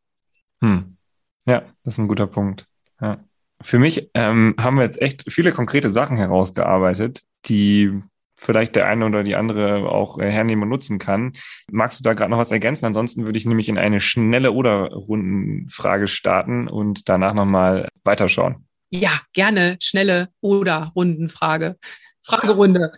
[0.60, 0.98] Hm.
[1.46, 2.66] Ja, das ist ein guter Punkt.
[3.02, 3.20] Ja.
[3.62, 8.02] Für mich ähm, haben wir jetzt echt viele konkrete Sachen herausgearbeitet, die
[8.36, 11.32] vielleicht der eine oder die andere auch äh, hernehmen und nutzen kann.
[11.72, 12.86] Magst du da gerade noch was ergänzen?
[12.86, 18.68] Ansonsten würde ich nämlich in eine schnelle oder Rundenfrage starten und danach nochmal weiterschauen.
[18.92, 21.78] Ja, gerne schnelle oder Rundenfrage.
[22.24, 22.92] Fragerunde.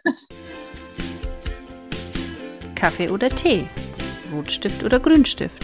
[2.76, 3.68] Kaffee oder Tee?
[4.32, 5.64] Rotstift oder Grünstift?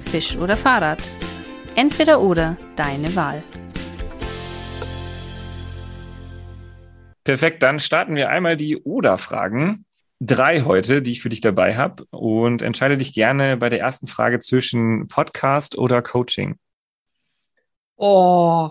[0.00, 1.02] Fisch oder Fahrrad?
[1.76, 3.42] Entweder oder, deine Wahl.
[7.24, 9.84] Perfekt, dann starten wir einmal die Oder-Fragen.
[10.20, 12.04] Drei heute, die ich für dich dabei habe.
[12.10, 16.56] Und entscheide dich gerne bei der ersten Frage zwischen Podcast oder Coaching.
[17.96, 18.70] Oh,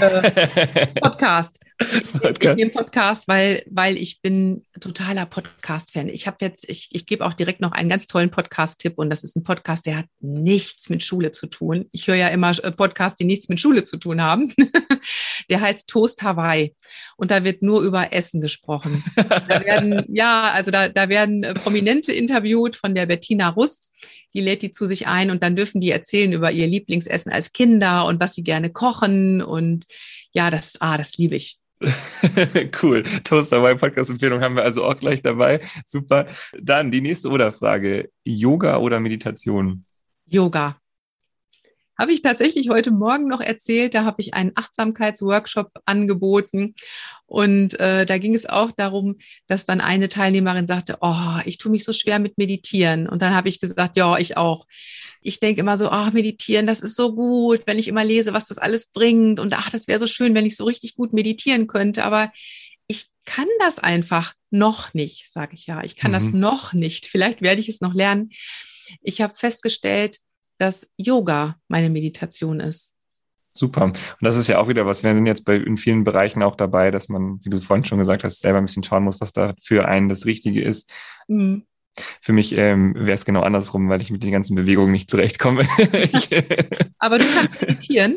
[0.00, 1.58] äh, Podcast.
[2.40, 6.08] Ich nehme Podcast, weil, weil ich bin totaler Podcast-Fan.
[6.08, 9.24] Ich habe jetzt, ich, ich gebe auch direkt noch einen ganz tollen Podcast-Tipp und das
[9.24, 11.86] ist ein Podcast, der hat nichts mit Schule zu tun.
[11.92, 14.52] Ich höre ja immer äh, Podcasts, die nichts mit Schule zu tun haben.
[15.50, 16.74] der heißt Toast Hawaii
[17.16, 19.02] und da wird nur über Essen gesprochen.
[19.16, 23.90] Da werden, ja, also da, da werden äh, Prominente interviewt von der Bettina Rust.
[24.34, 27.52] Die lädt die zu sich ein und dann dürfen die erzählen über ihr Lieblingsessen als
[27.52, 29.86] Kinder und was sie gerne kochen und
[30.32, 31.59] ja, das, ah, das liebe ich.
[32.82, 33.02] Cool.
[33.24, 35.60] Toast dabei, Podcast-Empfehlung haben wir also auch gleich dabei.
[35.86, 36.26] Super.
[36.58, 38.10] Dann die nächste Oder-Frage.
[38.24, 39.84] Yoga oder Meditation?
[40.26, 40.76] Yoga.
[41.98, 43.94] Habe ich tatsächlich heute Morgen noch erzählt.
[43.94, 46.74] Da habe ich einen Achtsamkeitsworkshop angeboten.
[47.30, 49.16] Und äh, da ging es auch darum,
[49.46, 53.08] dass dann eine Teilnehmerin sagte, oh, ich tue mich so schwer mit Meditieren.
[53.08, 54.66] Und dann habe ich gesagt, ja, ich auch
[55.22, 58.48] ich denke immer so, ach, meditieren, das ist so gut, wenn ich immer lese, was
[58.48, 59.38] das alles bringt.
[59.38, 62.04] Und ach, das wäre so schön, wenn ich so richtig gut meditieren könnte.
[62.04, 62.32] Aber
[62.86, 65.84] ich kann das einfach noch nicht, sage ich ja.
[65.84, 66.14] Ich kann Mhm.
[66.14, 67.06] das noch nicht.
[67.06, 68.30] Vielleicht werde ich es noch lernen.
[69.02, 70.18] Ich habe festgestellt,
[70.58, 72.94] dass Yoga meine Meditation ist.
[73.60, 73.84] Super.
[73.84, 75.04] Und das ist ja auch wieder was.
[75.04, 77.98] Wir sind jetzt bei in vielen Bereichen auch dabei, dass man, wie du vorhin schon
[77.98, 80.90] gesagt hast, selber ein bisschen schauen muss, was da für einen das Richtige ist.
[81.28, 81.66] Mhm.
[82.22, 85.68] Für mich ähm, wäre es genau andersrum, weil ich mit den ganzen Bewegungen nicht zurechtkomme.
[86.98, 88.16] Aber du kannst meditieren.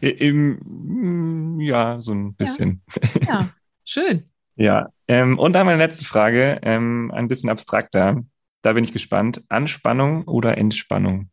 [0.00, 2.82] Im, ja, so ein bisschen.
[3.26, 3.48] Ja,
[3.84, 4.24] schön.
[4.60, 4.88] Ja.
[5.06, 8.24] Ähm, und dann meine letzte Frage, ähm, ein bisschen abstrakter.
[8.62, 9.40] Da bin ich gespannt.
[9.48, 11.30] Anspannung oder Entspannung?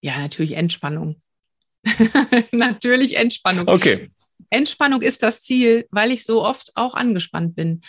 [0.00, 1.22] Ja, natürlich Entspannung.
[2.52, 3.68] natürlich Entspannung.
[3.68, 4.10] Okay.
[4.50, 7.80] Entspannung ist das Ziel, weil ich so oft auch angespannt bin.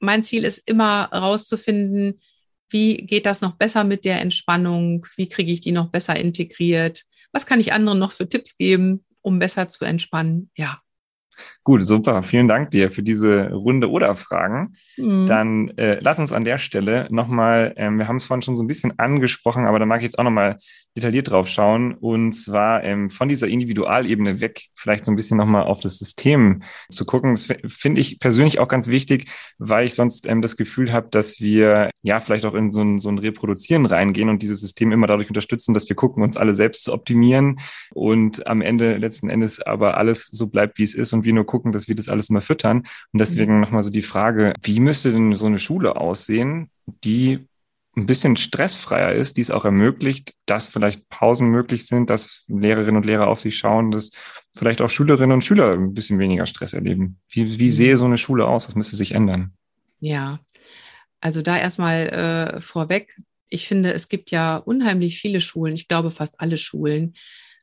[0.00, 2.20] Mein Ziel ist immer herauszufinden,
[2.68, 5.06] wie geht das noch besser mit der Entspannung?
[5.16, 7.04] Wie kriege ich die noch besser integriert?
[7.32, 10.50] Was kann ich anderen noch für Tipps geben, um besser zu entspannen?
[10.56, 10.82] Ja.
[11.66, 12.22] Gut, super.
[12.22, 14.76] Vielen Dank dir für diese Runde oder Fragen.
[14.96, 15.26] Mhm.
[15.26, 18.62] Dann äh, lass uns an der Stelle nochmal, ähm, wir haben es vorhin schon so
[18.62, 20.58] ein bisschen angesprochen, aber da mag ich jetzt auch nochmal
[20.96, 21.94] detailliert drauf schauen.
[21.94, 26.62] Und zwar ähm, von dieser Individualebene weg, vielleicht so ein bisschen nochmal auf das System
[26.88, 27.34] zu gucken.
[27.34, 29.26] Das finde ich persönlich auch ganz wichtig,
[29.58, 33.00] weil ich sonst ähm, das Gefühl habe, dass wir ja vielleicht auch in so ein,
[33.00, 36.54] so ein Reproduzieren reingehen und dieses System immer dadurch unterstützen, dass wir gucken, uns alle
[36.54, 37.58] selbst zu optimieren
[37.92, 41.44] und am Ende letzten Endes aber alles so bleibt, wie es ist und wir nur
[41.44, 42.78] gucken, dass wir das alles immer füttern.
[43.12, 47.46] Und deswegen nochmal so die Frage, wie müsste denn so eine Schule aussehen, die
[47.96, 52.96] ein bisschen stressfreier ist, die es auch ermöglicht, dass vielleicht Pausen möglich sind, dass Lehrerinnen
[52.96, 54.10] und Lehrer auf sich schauen, dass
[54.54, 57.18] vielleicht auch Schülerinnen und Schüler ein bisschen weniger Stress erleben.
[57.30, 58.66] Wie, wie sehe so eine Schule aus?
[58.66, 59.54] Das müsste sich ändern.
[60.00, 60.40] Ja,
[61.20, 63.18] also da erstmal äh, vorweg.
[63.48, 67.14] Ich finde, es gibt ja unheimlich viele Schulen, ich glaube fast alle Schulen,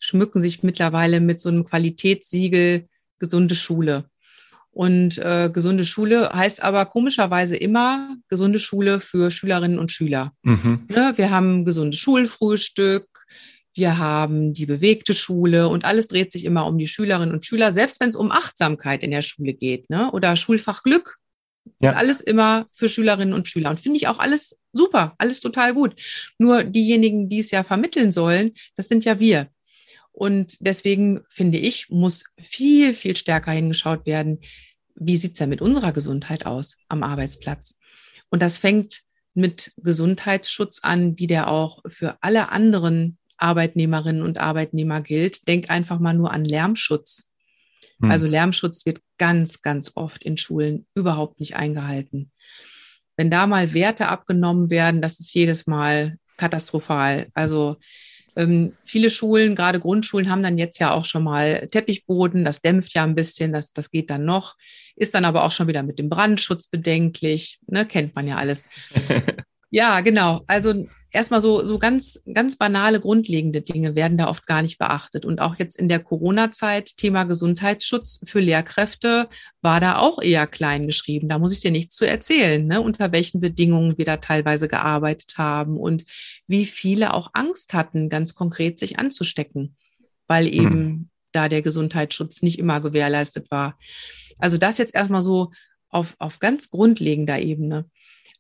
[0.02, 2.88] schmücken sich mittlerweile mit so einem Qualitätssiegel
[3.20, 4.06] gesunde Schule.
[4.72, 10.34] Und äh, gesunde Schule heißt aber komischerweise immer gesunde Schule für Schülerinnen und Schüler.
[10.42, 10.88] Mhm.
[10.90, 11.14] Ne?
[11.16, 13.08] Wir haben gesundes Schulfrühstück,
[13.76, 17.72] wir haben die bewegte Schule und alles dreht sich immer um die Schülerinnen und Schüler,
[17.72, 20.12] selbst wenn es um Achtsamkeit in der Schule geht ne?
[20.12, 21.18] oder Schulfach Glück.
[21.80, 21.92] Ja.
[21.92, 23.70] Ist alles immer für Schülerinnen und Schüler.
[23.70, 25.96] Und finde ich auch alles super, alles total gut.
[26.38, 29.48] Nur diejenigen, die es ja vermitteln sollen, das sind ja wir.
[30.14, 34.40] Und deswegen finde ich, muss viel, viel stärker hingeschaut werden,
[34.96, 37.76] wie sieht's denn mit unserer Gesundheit aus am Arbeitsplatz?
[38.30, 39.02] Und das fängt
[39.34, 45.48] mit Gesundheitsschutz an, wie der auch für alle anderen Arbeitnehmerinnen und Arbeitnehmer gilt.
[45.48, 47.32] Denk einfach mal nur an Lärmschutz.
[48.00, 48.12] Hm.
[48.12, 52.32] Also Lärmschutz wird ganz, ganz oft in Schulen überhaupt nicht eingehalten.
[53.18, 57.28] Wenn da mal Werte abgenommen werden, das ist jedes Mal katastrophal.
[57.34, 57.78] Also
[58.38, 62.46] ähm, viele Schulen, gerade Grundschulen, haben dann jetzt ja auch schon mal Teppichboden.
[62.46, 64.56] Das dämpft ja ein bisschen, das, das geht dann noch.
[64.96, 67.60] Ist dann aber auch schon wieder mit dem Brandschutz bedenklich.
[67.68, 68.66] Ne, kennt man ja alles.
[69.74, 70.44] Ja, genau.
[70.46, 75.26] Also erstmal so, so ganz, ganz banale, grundlegende Dinge werden da oft gar nicht beachtet.
[75.26, 79.30] Und auch jetzt in der Corona-Zeit, Thema Gesundheitsschutz für Lehrkräfte
[79.62, 81.30] war da auch eher klein geschrieben.
[81.30, 82.82] Da muss ich dir nichts zu erzählen, ne?
[82.82, 86.04] unter welchen Bedingungen wir da teilweise gearbeitet haben und
[86.48, 89.78] wie viele auch Angst hatten, ganz konkret sich anzustecken,
[90.28, 91.10] weil eben Hm.
[91.32, 93.78] da der Gesundheitsschutz nicht immer gewährleistet war.
[94.40, 95.52] Also das jetzt erstmal so
[95.90, 97.86] auf, auf ganz grundlegender Ebene.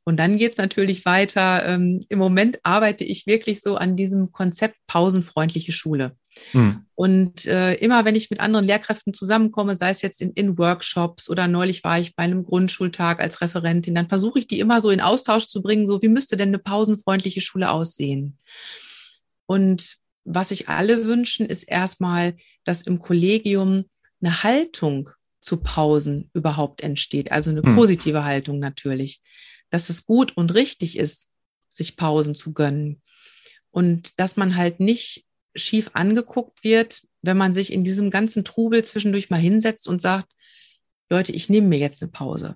[0.05, 1.65] Und dann geht's natürlich weiter.
[1.65, 6.17] Ähm, Im Moment arbeite ich wirklich so an diesem Konzept pausenfreundliche Schule.
[6.51, 6.85] Hm.
[6.95, 11.29] Und äh, immer wenn ich mit anderen Lehrkräften zusammenkomme, sei es jetzt in, in Workshops
[11.29, 14.89] oder neulich war ich bei einem Grundschultag als Referentin, dann versuche ich die immer so
[14.89, 18.37] in Austausch zu bringen, so wie müsste denn eine pausenfreundliche Schule aussehen?
[19.45, 23.85] Und was sich alle wünschen, ist erstmal, dass im Kollegium
[24.21, 25.09] eine Haltung
[25.41, 27.75] zu Pausen überhaupt entsteht, also eine Hm.
[27.75, 29.21] positive Haltung natürlich,
[29.73, 31.29] dass es gut und richtig ist,
[31.71, 33.01] sich Pausen zu gönnen
[33.71, 38.85] und dass man halt nicht schief angeguckt wird, wenn man sich in diesem ganzen Trubel
[38.85, 40.31] zwischendurch mal hinsetzt und sagt,
[41.09, 42.55] Leute, ich nehme mir jetzt eine Pause.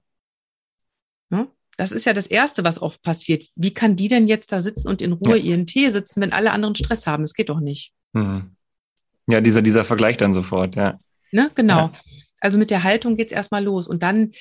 [1.29, 1.47] Ne?
[1.75, 3.47] Das ist ja das Erste, was oft passiert.
[3.55, 5.43] Wie kann die denn jetzt da sitzen und in Ruhe Ja.
[5.43, 7.23] ihren Tee sitzen, wenn alle anderen Stress haben?
[7.23, 7.93] Das geht doch nicht.
[8.13, 8.55] Hm.
[9.27, 10.99] Ja, dieser, dieser Vergleich dann sofort, ja.
[11.31, 11.51] Ne?
[11.55, 11.77] Genau.
[11.77, 11.93] Ja.
[12.39, 14.31] Also mit der Haltung geht's erstmal los und dann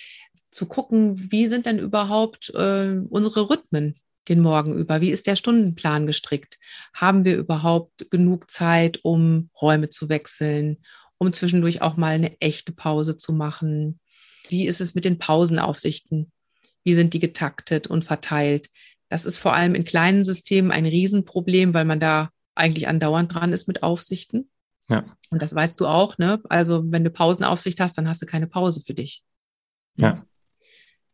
[0.51, 3.97] zu gucken, wie sind denn überhaupt äh, unsere Rhythmen
[4.29, 5.01] den Morgen über?
[5.01, 6.59] Wie ist der Stundenplan gestrickt?
[6.95, 10.79] Haben wir überhaupt genug Zeit, um Räume zu wechseln,
[11.19, 14.01] um zwischendurch auch mal eine echte Pause zu machen?
[14.49, 16.33] Wie ist es mit den Pausenaufsichten?
[16.85, 18.71] Wie sind die getaktet und verteilt?
[19.09, 23.53] Das ist vor allem in kleinen Systemen ein Riesenproblem, weil man da eigentlich andauernd dran
[23.53, 24.49] ist mit Aufsichten.
[24.89, 25.05] Ja.
[25.31, 26.41] Und das weißt du auch, ne?
[26.49, 29.25] Also, wenn du Pausenaufsicht hast, dann hast du keine Pause für dich.
[29.97, 30.25] Ja.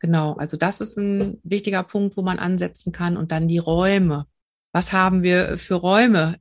[0.02, 0.34] Genau.
[0.34, 3.16] Also das ist ein wichtiger Punkt, wo man ansetzen kann.
[3.16, 4.26] Und dann die Räume.
[4.72, 6.36] Was haben wir für Räume?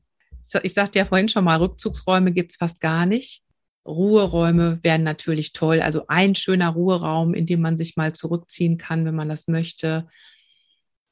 [0.64, 3.44] Ich sagte ja vorhin schon mal, Rückzugsräume gibt's fast gar nicht.
[3.86, 5.80] Ruheräume wären natürlich toll.
[5.82, 10.08] Also ein schöner Ruheraum, in dem man sich mal zurückziehen kann, wenn man das möchte.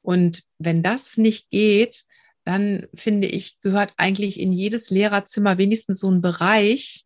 [0.02, 2.04] Und wenn das nicht geht,
[2.44, 7.06] dann finde ich, gehört eigentlich in jedes Lehrerzimmer wenigstens so ein Bereich,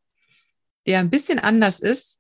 [0.86, 2.18] der ein bisschen anders ist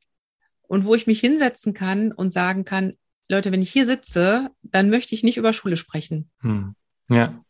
[0.63, 2.97] und wo ich mich hinsetzen kann und sagen kann,
[3.33, 6.29] Leute, wenn ich hier sitze, dann möchte ich nicht über Schule sprechen.
[6.41, 6.75] Hm.
[7.09, 7.43] Ja.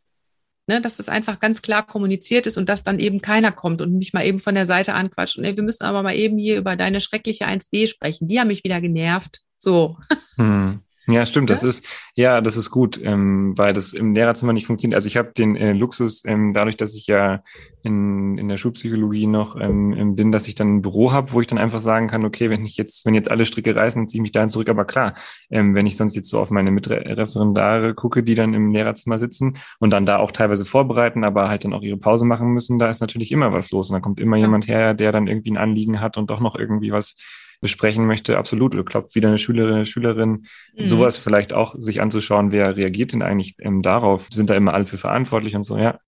[0.66, 3.98] Ne, dass das einfach ganz klar kommuniziert ist und dass dann eben keiner kommt und
[3.98, 5.38] mich mal eben von der Seite anquatscht.
[5.38, 8.30] Und ey, wir müssen aber mal eben hier über deine schreckliche 1b sprechen.
[8.30, 9.42] Die haben mich wieder genervt.
[9.58, 9.98] So.
[10.36, 10.82] Hm.
[11.08, 11.50] Ja, stimmt.
[11.50, 11.56] Ja?
[11.56, 11.86] Das ist
[12.16, 14.96] ja, das ist gut, ähm, weil das im Lehrerzimmer nicht funktioniert.
[14.96, 17.44] Also ich habe den äh, Luxus, ähm, dadurch, dass ich ja
[17.84, 21.48] in, in der Schulpsychologie noch ähm, bin, dass ich dann ein Büro habe, wo ich
[21.48, 24.22] dann einfach sagen kann, okay, wenn ich jetzt, wenn jetzt alle Stricke reißen, ziehe ich
[24.22, 24.70] mich dahin zurück.
[24.70, 25.14] Aber klar,
[25.50, 29.58] ähm, wenn ich sonst jetzt so auf meine Mitreferendare gucke, die dann im Lehrerzimmer sitzen
[29.80, 32.90] und dann da auch teilweise vorbereiten, aber halt dann auch ihre Pause machen müssen, da
[32.90, 34.46] ist natürlich immer was los und da kommt immer ja.
[34.46, 37.18] jemand her, der dann irgendwie ein Anliegen hat und doch noch irgendwie was
[37.64, 38.76] besprechen möchte, absolut.
[38.76, 40.46] Oder klopft wieder eine Schülerin, eine Schülerin,
[40.78, 40.86] mhm.
[40.86, 44.28] sowas vielleicht auch sich anzuschauen, wer reagiert denn eigentlich ähm, darauf?
[44.32, 46.00] Sind da immer alle für verantwortlich und so, ja.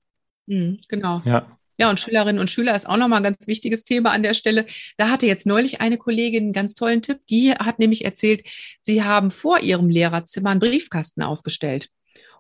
[0.46, 1.24] Mhm, genau.
[1.26, 1.58] Ja.
[1.78, 4.66] Ja, und Schülerinnen und Schüler ist auch nochmal ein ganz wichtiges Thema an der Stelle.
[4.98, 7.20] Da hatte jetzt neulich eine Kollegin einen ganz tollen Tipp.
[7.30, 8.46] Die hat nämlich erzählt,
[8.82, 11.90] sie haben vor ihrem Lehrerzimmer einen Briefkasten aufgestellt.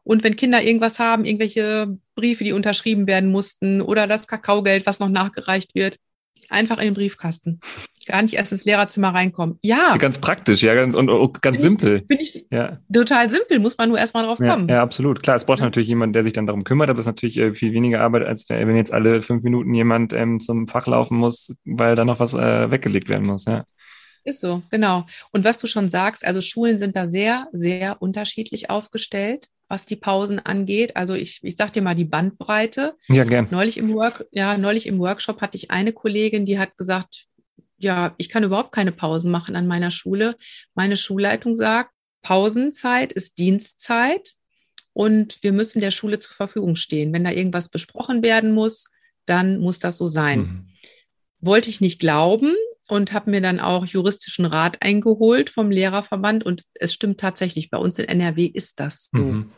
[0.04, 5.00] Und wenn Kinder irgendwas haben, irgendwelche Briefe, die unterschrieben werden mussten oder das Kakaogeld, was
[5.00, 5.98] noch nachgereicht wird,
[6.50, 7.60] einfach in den Briefkasten.
[8.06, 9.60] Gar nicht erst ins Lehrerzimmer reinkommen.
[9.62, 9.98] Ja.
[9.98, 11.98] Ganz praktisch, ja, ganz, und, und ganz bin simpel.
[11.98, 12.80] Ich, bin ich ja.
[12.92, 14.68] total simpel, muss man nur erstmal drauf kommen.
[14.68, 15.24] Ja, ja absolut.
[15.24, 17.54] Klar, es braucht natürlich jemand, der sich dann darum kümmert, aber es ist natürlich äh,
[17.54, 21.54] viel weniger Arbeit, als wenn jetzt alle fünf Minuten jemand ähm, zum Fach laufen muss,
[21.66, 23.66] weil da noch was äh, weggelegt werden muss, ja.
[24.24, 25.06] Ist so, genau.
[25.32, 29.96] Und was du schon sagst, also Schulen sind da sehr, sehr unterschiedlich aufgestellt was die
[29.96, 30.96] Pausen angeht.
[30.96, 32.96] Also ich, ich sag dir mal die Bandbreite.
[33.08, 33.48] Ja, gern.
[33.52, 37.26] Neulich im Work, ja, neulich im Workshop hatte ich eine Kollegin, die hat gesagt,
[37.78, 40.36] ja, ich kann überhaupt keine Pausen machen an meiner Schule.
[40.74, 44.34] Meine Schulleitung sagt, Pausenzeit ist Dienstzeit
[44.94, 47.14] und wir müssen der Schule zur Verfügung stehen.
[47.14, 48.90] Wenn da irgendwas besprochen werden muss,
[49.26, 50.40] dann muss das so sein.
[50.40, 50.68] Mhm.
[51.40, 52.56] Wollte ich nicht glauben,
[52.88, 56.46] und habe mir dann auch juristischen Rat eingeholt vom Lehrerverband.
[56.46, 59.24] Und es stimmt tatsächlich, bei uns in NRW ist das so.
[59.24, 59.52] Mhm.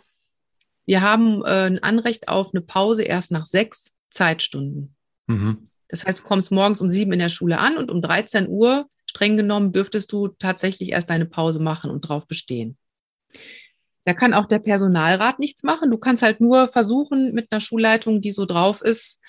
[0.85, 4.95] Wir haben äh, ein Anrecht auf eine Pause erst nach sechs Zeitstunden.
[5.27, 5.66] Mhm.
[5.87, 8.87] Das heißt, du kommst morgens um sieben in der Schule an und um 13 Uhr,
[9.05, 12.77] streng genommen, dürftest du tatsächlich erst deine Pause machen und drauf bestehen.
[14.05, 15.91] Da kann auch der Personalrat nichts machen.
[15.91, 19.21] Du kannst halt nur versuchen, mit einer Schulleitung, die so drauf ist,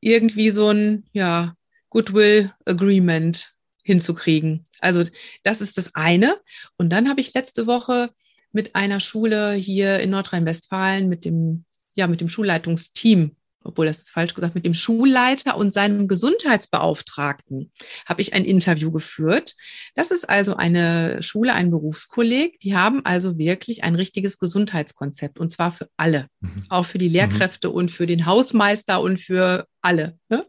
[0.00, 1.54] irgendwie so ein, ja,
[1.90, 4.66] Goodwill Agreement hinzukriegen.
[4.80, 5.04] Also
[5.42, 6.40] das ist das eine.
[6.76, 8.10] Und dann habe ich letzte Woche
[8.52, 14.10] mit einer Schule hier in Nordrhein-Westfalen mit dem, ja, mit dem Schulleitungsteam, obwohl das ist
[14.10, 17.70] falsch gesagt, mit dem Schulleiter und seinem Gesundheitsbeauftragten
[18.06, 19.54] habe ich ein Interview geführt.
[19.94, 22.58] Das ist also eine Schule, ein Berufskolleg.
[22.60, 26.64] Die haben also wirklich ein richtiges Gesundheitskonzept und zwar für alle, mhm.
[26.68, 27.74] auch für die Lehrkräfte mhm.
[27.74, 30.18] und für den Hausmeister und für alle.
[30.28, 30.46] Ne?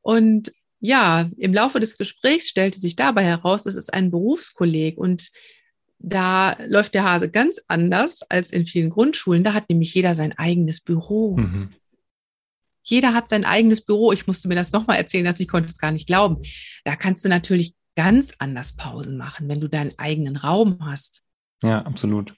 [0.00, 5.30] Und ja, im Laufe des Gesprächs stellte sich dabei heraus, es ist ein Berufskolleg und
[5.98, 9.42] da läuft der Hase ganz anders als in vielen Grundschulen.
[9.42, 11.36] Da hat nämlich jeder sein eigenes Büro.
[11.36, 11.70] Mhm.
[12.88, 14.12] Jeder hat sein eigenes Büro.
[14.12, 16.42] Ich musste mir das nochmal erzählen, dass ich konnte es gar nicht glauben.
[16.84, 21.22] Da kannst du natürlich ganz anders Pausen machen, wenn du deinen eigenen Raum hast.
[21.62, 22.34] Ja, absolut.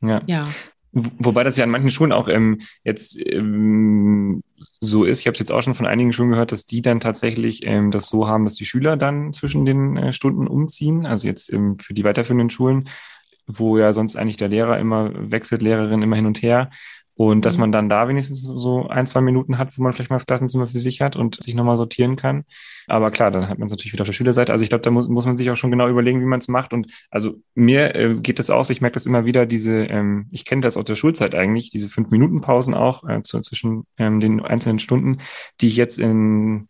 [0.00, 0.22] Ja.
[0.26, 0.48] ja.
[0.92, 4.42] Wobei das ja an manchen Schulen auch ähm, jetzt ähm,
[4.80, 5.20] so ist.
[5.20, 7.90] Ich habe es jetzt auch schon von einigen Schulen gehört, dass die dann tatsächlich ähm,
[7.90, 11.04] das so haben, dass die Schüler dann zwischen den äh, Stunden umziehen.
[11.04, 12.88] Also jetzt ähm, für die weiterführenden Schulen,
[13.46, 16.70] wo ja sonst eigentlich der Lehrer immer wechselt, Lehrerin immer hin und her.
[17.16, 17.60] Und dass mhm.
[17.62, 20.66] man dann da wenigstens so ein, zwei Minuten hat, wo man vielleicht mal das Klassenzimmer
[20.66, 22.44] für sich hat und sich nochmal sortieren kann.
[22.86, 24.52] Aber klar, dann hat man es natürlich wieder auf der Schülerseite.
[24.52, 26.48] Also ich glaube, da muss, muss man sich auch schon genau überlegen, wie man es
[26.48, 26.72] macht.
[26.72, 30.44] Und also mir äh, geht das aus, ich merke das immer wieder, diese, ähm, ich
[30.44, 34.20] kenne das aus der Schulzeit eigentlich, diese fünf Minuten Pausen auch äh, zu, zwischen ähm,
[34.20, 35.18] den einzelnen Stunden,
[35.60, 36.68] die ich jetzt in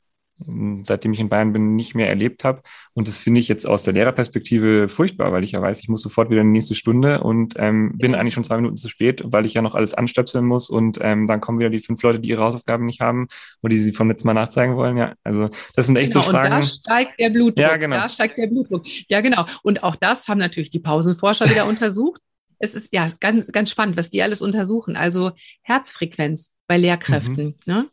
[0.82, 2.62] seitdem ich in Bayern bin, nicht mehr erlebt habe.
[2.92, 6.02] Und das finde ich jetzt aus der Lehrerperspektive furchtbar, weil ich ja weiß, ich muss
[6.02, 9.22] sofort wieder in die nächste Stunde und ähm, bin eigentlich schon zwei Minuten zu spät,
[9.24, 12.20] weil ich ja noch alles anstöpseln muss und ähm, dann kommen wieder die fünf Leute,
[12.20, 13.28] die ihre Hausaufgaben nicht haben
[13.62, 14.96] oder die sie vom letzten Mal nachzeigen wollen.
[14.96, 16.54] Ja, also das sind echt genau, so Fragen.
[16.54, 17.66] Und da steigt der Blutdruck.
[17.66, 17.96] Ja, genau.
[17.96, 18.84] Da steigt der Blutdruck.
[19.08, 19.46] Ja, genau.
[19.62, 22.20] Und auch das haben natürlich die Pausenforscher wieder untersucht.
[22.58, 24.96] Es ist ja ganz, ganz spannend, was die alles untersuchen.
[24.96, 25.32] Also
[25.62, 27.46] Herzfrequenz bei Lehrkräften.
[27.46, 27.54] Mhm.
[27.66, 27.88] Ne?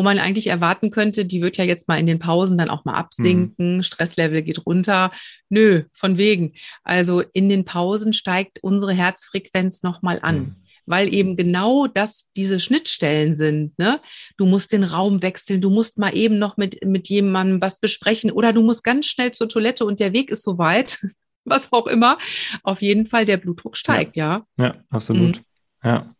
[0.00, 2.86] Wo man eigentlich erwarten könnte, die wird ja jetzt mal in den Pausen dann auch
[2.86, 3.82] mal absinken, mhm.
[3.82, 5.12] Stresslevel geht runter.
[5.50, 6.54] Nö, von wegen.
[6.84, 10.38] Also in den Pausen steigt unsere Herzfrequenz nochmal an.
[10.38, 13.78] Mhm weil eben genau das diese Schnittstellen sind.
[13.78, 14.00] Ne?
[14.36, 18.32] Du musst den Raum wechseln, du musst mal eben noch mit, mit jemandem was besprechen
[18.32, 20.98] oder du musst ganz schnell zur Toilette und der Weg ist so weit,
[21.44, 22.18] was auch immer.
[22.64, 24.46] Auf jeden Fall der Blutdruck steigt, ja.
[24.56, 25.36] Ja, ja absolut.
[25.36, 25.44] Mhm.
[25.84, 26.14] Ja.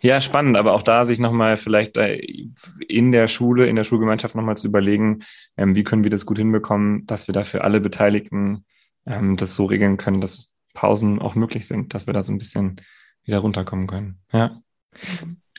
[0.00, 2.20] Ja, spannend, aber auch da sich nochmal vielleicht äh,
[2.88, 5.20] in der Schule, in der Schulgemeinschaft nochmal zu überlegen,
[5.56, 8.64] ähm, wie können wir das gut hinbekommen, dass wir da für alle Beteiligten
[9.06, 12.38] ähm, das so regeln können, dass Pausen auch möglich sind, dass wir da so ein
[12.38, 12.80] bisschen
[13.24, 14.20] wieder runterkommen können.
[14.32, 14.60] Ja.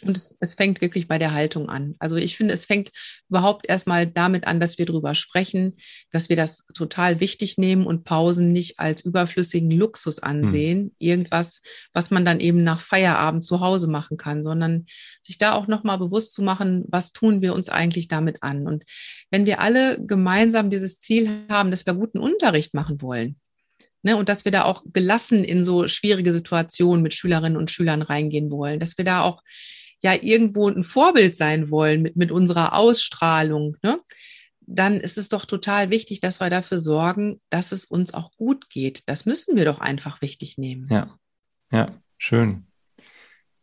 [0.04, 1.96] Und es, es, fängt wirklich bei der Haltung an.
[2.00, 2.92] Also ich finde, es fängt
[3.30, 5.78] überhaupt erstmal damit an, dass wir darüber sprechen,
[6.10, 10.92] dass wir das total wichtig nehmen und Pausen nicht als überflüssigen Luxus ansehen, hm.
[10.98, 11.62] irgendwas,
[11.94, 14.88] was man dann eben nach Feierabend zu Hause machen kann, sondern
[15.22, 18.68] sich da auch nochmal bewusst zu machen, was tun wir uns eigentlich damit an.
[18.68, 18.84] Und
[19.30, 23.38] wenn wir alle gemeinsam dieses Ziel haben, dass wir guten Unterricht machen wollen,
[24.04, 28.02] Ne, und dass wir da auch gelassen in so schwierige Situationen mit Schülerinnen und Schülern
[28.02, 29.44] reingehen wollen, dass wir da auch
[30.02, 34.00] ja irgendwo ein Vorbild sein wollen mit, mit unserer Ausstrahlung, ne?
[34.60, 38.70] dann ist es doch total wichtig, dass wir dafür sorgen, dass es uns auch gut
[38.70, 39.04] geht.
[39.08, 40.88] Das müssen wir doch einfach wichtig nehmen.
[40.90, 41.18] Ja,
[41.72, 42.66] ja, schön.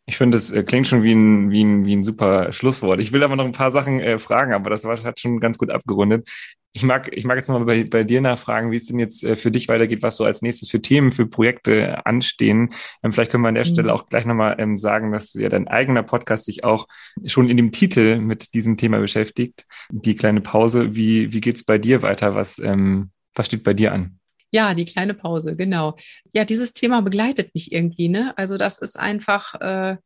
[0.08, 2.98] Ich finde, es äh, klingt schon wie ein, wie, ein, wie ein super Schlusswort.
[2.98, 5.58] Ich will aber noch ein paar Sachen äh, fragen, aber das war, hat schon ganz
[5.58, 6.26] gut abgerundet.
[6.72, 9.36] Ich mag, ich mag jetzt nochmal bei, bei dir nachfragen, wie es denn jetzt äh,
[9.36, 12.70] für dich weitergeht, was so als nächstes für Themen, für Projekte anstehen.
[13.02, 13.72] Ähm, vielleicht können wir an der mhm.
[13.74, 16.88] Stelle auch gleich nochmal ähm, sagen, dass ja dein eigener Podcast sich auch
[17.26, 19.66] schon in dem Titel mit diesem Thema beschäftigt.
[19.90, 20.96] Die kleine Pause.
[20.96, 22.34] Wie, wie geht's bei dir weiter?
[22.34, 24.17] Was, ähm, was steht bei dir an?
[24.50, 25.96] Ja, die kleine Pause, genau.
[26.32, 28.36] Ja, dieses Thema begleitet mich irgendwie, ne?
[28.36, 29.96] Also das ist einfach äh,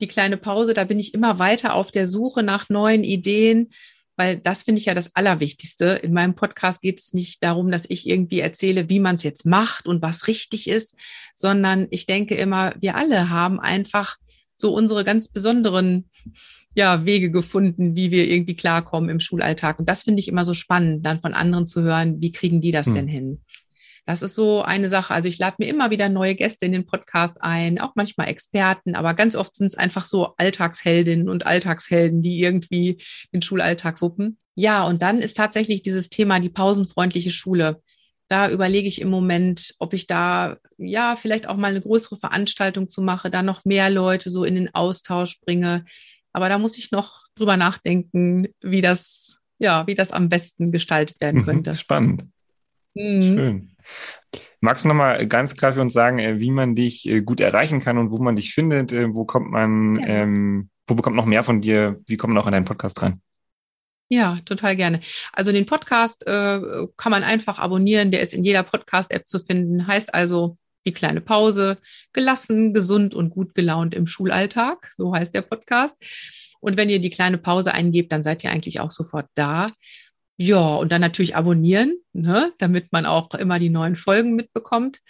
[0.00, 3.70] die kleine Pause, da bin ich immer weiter auf der Suche nach neuen Ideen,
[4.16, 6.00] weil das finde ich ja das Allerwichtigste.
[6.02, 9.46] In meinem Podcast geht es nicht darum, dass ich irgendwie erzähle, wie man es jetzt
[9.46, 10.96] macht und was richtig ist,
[11.34, 14.16] sondern ich denke immer, wir alle haben einfach
[14.56, 16.10] so unsere ganz besonderen
[16.74, 19.78] ja, Wege gefunden, wie wir irgendwie klarkommen im Schulalltag.
[19.78, 22.70] Und das finde ich immer so spannend, dann von anderen zu hören, wie kriegen die
[22.70, 22.94] das hm.
[22.94, 23.40] denn hin?
[24.10, 25.14] Das ist so eine Sache.
[25.14, 28.96] Also ich lade mir immer wieder neue Gäste in den Podcast ein, auch manchmal Experten,
[28.96, 33.00] aber ganz oft sind es einfach so Alltagsheldinnen und Alltagshelden, die irgendwie
[33.32, 34.36] den Schulalltag wuppen.
[34.56, 37.82] Ja, und dann ist tatsächlich dieses Thema die pausenfreundliche Schule.
[38.26, 42.88] Da überlege ich im Moment, ob ich da ja vielleicht auch mal eine größere Veranstaltung
[42.88, 45.84] zu mache, da noch mehr Leute so in den Austausch bringe.
[46.32, 51.20] Aber da muss ich noch drüber nachdenken, wie das ja, wie das am besten gestaltet
[51.20, 51.76] werden könnte.
[51.76, 52.24] Spannend.
[52.94, 53.22] Mhm.
[53.22, 53.69] Schön.
[54.60, 57.80] Magst du nochmal ganz klar für uns sagen, äh, wie man dich äh, gut erreichen
[57.80, 58.92] kann und wo man dich findet?
[58.92, 60.06] Äh, wo kommt man, ja.
[60.06, 62.00] ähm, wo bekommt noch mehr von dir?
[62.06, 63.22] Wie kommt man auch an deinen Podcast ran?
[64.10, 65.00] Ja, total gerne.
[65.32, 66.60] Also den Podcast äh,
[66.96, 68.10] kann man einfach abonnieren.
[68.10, 69.86] Der ist in jeder Podcast-App zu finden.
[69.86, 71.78] Heißt also die kleine Pause,
[72.12, 74.90] gelassen, gesund und gut gelaunt im Schulalltag.
[74.96, 75.96] So heißt der Podcast.
[76.60, 79.70] Und wenn ihr die kleine Pause eingebt, dann seid ihr eigentlich auch sofort da.
[80.42, 85.00] Ja, und dann natürlich abonnieren, ne, damit man auch immer die neuen Folgen mitbekommt.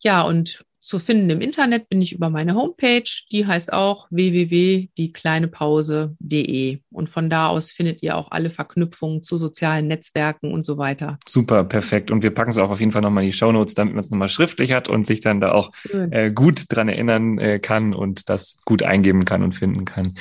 [0.00, 6.80] Ja, und zu finden im Internet bin ich über meine Homepage, die heißt auch www.diekleinepause.de.
[6.90, 11.20] Und von da aus findet ihr auch alle Verknüpfungen zu sozialen Netzwerken und so weiter.
[11.28, 12.10] Super, perfekt.
[12.10, 14.10] Und wir packen es auch auf jeden Fall nochmal in die Shownotes, damit man es
[14.10, 15.70] nochmal schriftlich hat und sich dann da auch
[16.10, 20.16] äh, gut dran erinnern äh, kann und das gut eingeben kann und finden kann.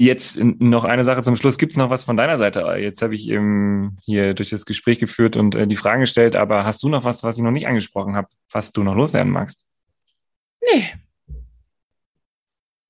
[0.00, 1.58] Jetzt noch eine Sache zum Schluss.
[1.58, 2.60] Gibt es noch was von deiner Seite?
[2.78, 6.64] Jetzt habe ich eben hier durch das Gespräch geführt und äh, die Fragen gestellt, aber
[6.64, 9.64] hast du noch was, was ich noch nicht angesprochen habe, was du noch loswerden magst?
[10.72, 10.84] Nee.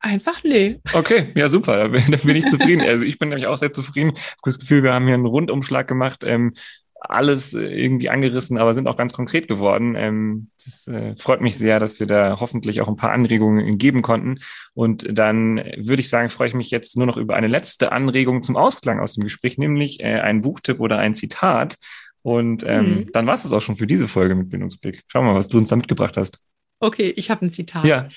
[0.00, 0.80] Einfach nee.
[0.92, 2.82] Okay, ja super, da bin, da bin ich zufrieden.
[2.82, 4.12] Also ich bin nämlich auch sehr zufrieden.
[4.14, 6.22] Ich habe das Gefühl, wir haben hier einen Rundumschlag gemacht.
[6.24, 6.52] Ähm,
[7.00, 9.94] alles irgendwie angerissen, aber sind auch ganz konkret geworden.
[9.96, 14.02] Ähm, das äh, freut mich sehr, dass wir da hoffentlich auch ein paar Anregungen geben
[14.02, 14.40] konnten.
[14.74, 18.42] Und dann würde ich sagen, freue ich mich jetzt nur noch über eine letzte Anregung
[18.42, 21.76] zum Ausklang aus dem Gespräch, nämlich äh, ein Buchtipp oder ein Zitat.
[22.22, 23.12] Und ähm, mhm.
[23.12, 25.02] dann war es auch schon für diese Folge mit Bildungsblick.
[25.06, 26.38] Schau mal, was du uns da mitgebracht hast.
[26.80, 27.84] Okay, ich habe ein Zitat.
[27.84, 28.08] Ja.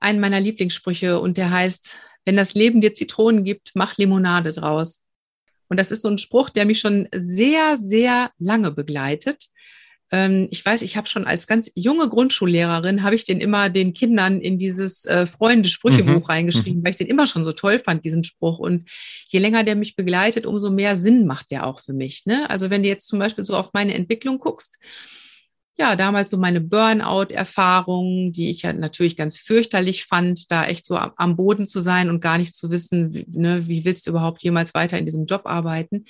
[0.00, 5.04] Einen meiner Lieblingssprüche und der heißt, wenn das Leben dir Zitronen gibt, mach Limonade draus.
[5.70, 9.46] Und das ist so ein Spruch, der mich schon sehr, sehr lange begleitet.
[10.12, 13.94] Ähm, ich weiß, ich habe schon als ganz junge Grundschullehrerin, habe ich den immer den
[13.94, 16.24] Kindern in dieses äh, Freunde-Sprüchebuch mhm.
[16.24, 16.84] reingeschrieben, mhm.
[16.84, 18.58] weil ich den immer schon so toll fand, diesen Spruch.
[18.58, 18.90] Und
[19.28, 22.26] je länger der mich begleitet, umso mehr Sinn macht der auch für mich.
[22.26, 22.50] Ne?
[22.50, 24.78] Also wenn du jetzt zum Beispiel so auf meine Entwicklung guckst,
[25.80, 30.96] ja, damals so meine Burnout-Erfahrungen, die ich ja natürlich ganz fürchterlich fand, da echt so
[30.98, 34.42] am Boden zu sein und gar nicht zu wissen, wie, ne, wie willst du überhaupt
[34.42, 36.04] jemals weiter in diesem Job arbeiten.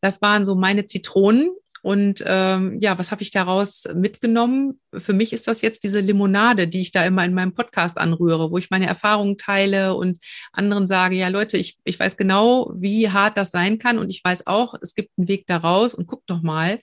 [0.00, 1.50] Das waren so meine Zitronen.
[1.82, 4.80] Und ähm, ja, was habe ich daraus mitgenommen?
[4.94, 8.50] Für mich ist das jetzt diese Limonade, die ich da immer in meinem Podcast anrühre,
[8.50, 10.18] wo ich meine Erfahrungen teile und
[10.50, 14.24] anderen sage, ja Leute, ich, ich weiß genau, wie hart das sein kann und ich
[14.24, 16.80] weiß auch, es gibt einen Weg daraus und guck doch mal.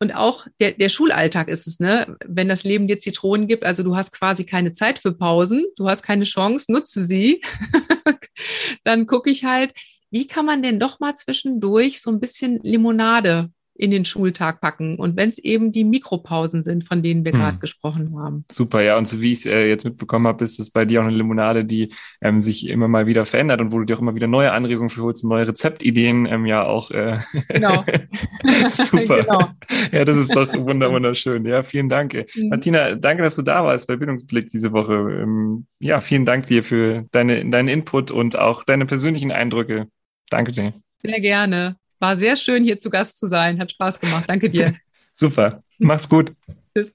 [0.00, 2.16] Und auch der, der Schulalltag ist es, ne?
[2.26, 5.88] Wenn das Leben dir Zitronen gibt, also du hast quasi keine Zeit für Pausen, du
[5.88, 7.42] hast keine Chance, nutze sie.
[8.84, 9.72] Dann gucke ich halt,
[10.10, 14.96] wie kann man denn doch mal zwischendurch so ein bisschen Limonade in den Schultag packen.
[14.96, 17.40] Und wenn es eben die Mikropausen sind, von denen wir hm.
[17.40, 18.44] gerade gesprochen haben.
[18.50, 18.96] Super, ja.
[18.96, 21.16] Und so wie ich es äh, jetzt mitbekommen habe, ist es bei dir auch eine
[21.16, 24.28] Limonade, die ähm, sich immer mal wieder verändert und wo du dir auch immer wieder
[24.28, 26.90] neue Anregungen für holst, neue Rezeptideen ähm, ja auch.
[26.92, 27.18] Äh,
[27.48, 27.84] genau.
[28.70, 29.20] Super.
[29.20, 29.48] genau.
[29.90, 31.44] Ja, das ist doch wunderschön.
[31.44, 32.14] Ja, vielen Dank.
[32.14, 32.48] Mhm.
[32.50, 34.94] Martina, danke, dass du da warst bei Bildungsblick diese Woche.
[34.94, 39.88] Ähm, ja, vielen Dank dir für deine, deinen Input und auch deine persönlichen Eindrücke.
[40.30, 40.74] Danke dir.
[40.98, 41.76] Sehr gerne.
[42.04, 43.58] War sehr schön, hier zu Gast zu sein.
[43.58, 44.24] Hat Spaß gemacht.
[44.26, 44.74] Danke dir.
[45.14, 45.62] Super.
[45.78, 46.34] Mach's gut.
[46.76, 46.92] Tschüss.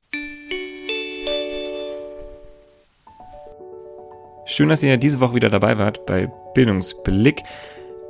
[4.46, 7.42] Schön, dass ihr diese Woche wieder dabei wart bei Bildungsblick.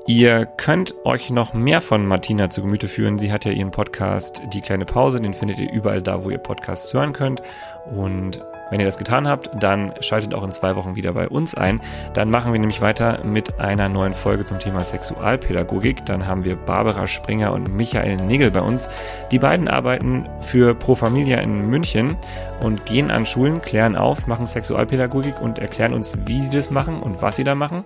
[0.07, 3.17] Ihr könnt euch noch mehr von Martina zu Gemüte führen.
[3.17, 5.21] Sie hat ja ihren Podcast Die kleine Pause.
[5.21, 7.41] Den findet ihr überall da, wo ihr Podcasts hören könnt.
[7.95, 11.55] Und wenn ihr das getan habt, dann schaltet auch in zwei Wochen wieder bei uns
[11.55, 11.81] ein.
[12.13, 16.05] Dann machen wir nämlich weiter mit einer neuen Folge zum Thema Sexualpädagogik.
[16.05, 18.89] Dann haben wir Barbara Springer und Michael Nigel bei uns.
[19.31, 22.17] Die beiden arbeiten für Pro Familia in München
[22.61, 27.01] und gehen an Schulen, klären auf, machen Sexualpädagogik und erklären uns, wie sie das machen
[27.01, 27.85] und was sie da machen.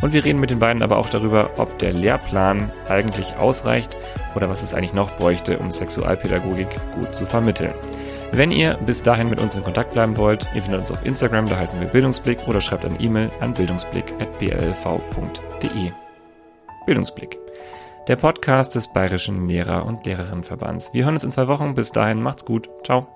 [0.00, 3.96] Und wir reden mit den beiden aber auch darüber, ob der Lehrplan eigentlich ausreicht
[4.34, 7.74] oder was es eigentlich noch bräuchte, um Sexualpädagogik gut zu vermitteln.
[8.34, 11.44] Wenn ihr bis dahin mit uns in Kontakt bleiben wollt, ihr findet uns auf Instagram,
[11.44, 15.92] da heißen wir Bildungsblick oder schreibt eine E-Mail an bildungsblick.blv.de.
[16.86, 17.38] Bildungsblick.
[18.08, 20.94] Der Podcast des Bayerischen Lehrer- und Lehrerinnenverbands.
[20.94, 21.74] Wir hören uns in zwei Wochen.
[21.74, 22.70] Bis dahin macht's gut.
[22.84, 23.06] Ciao.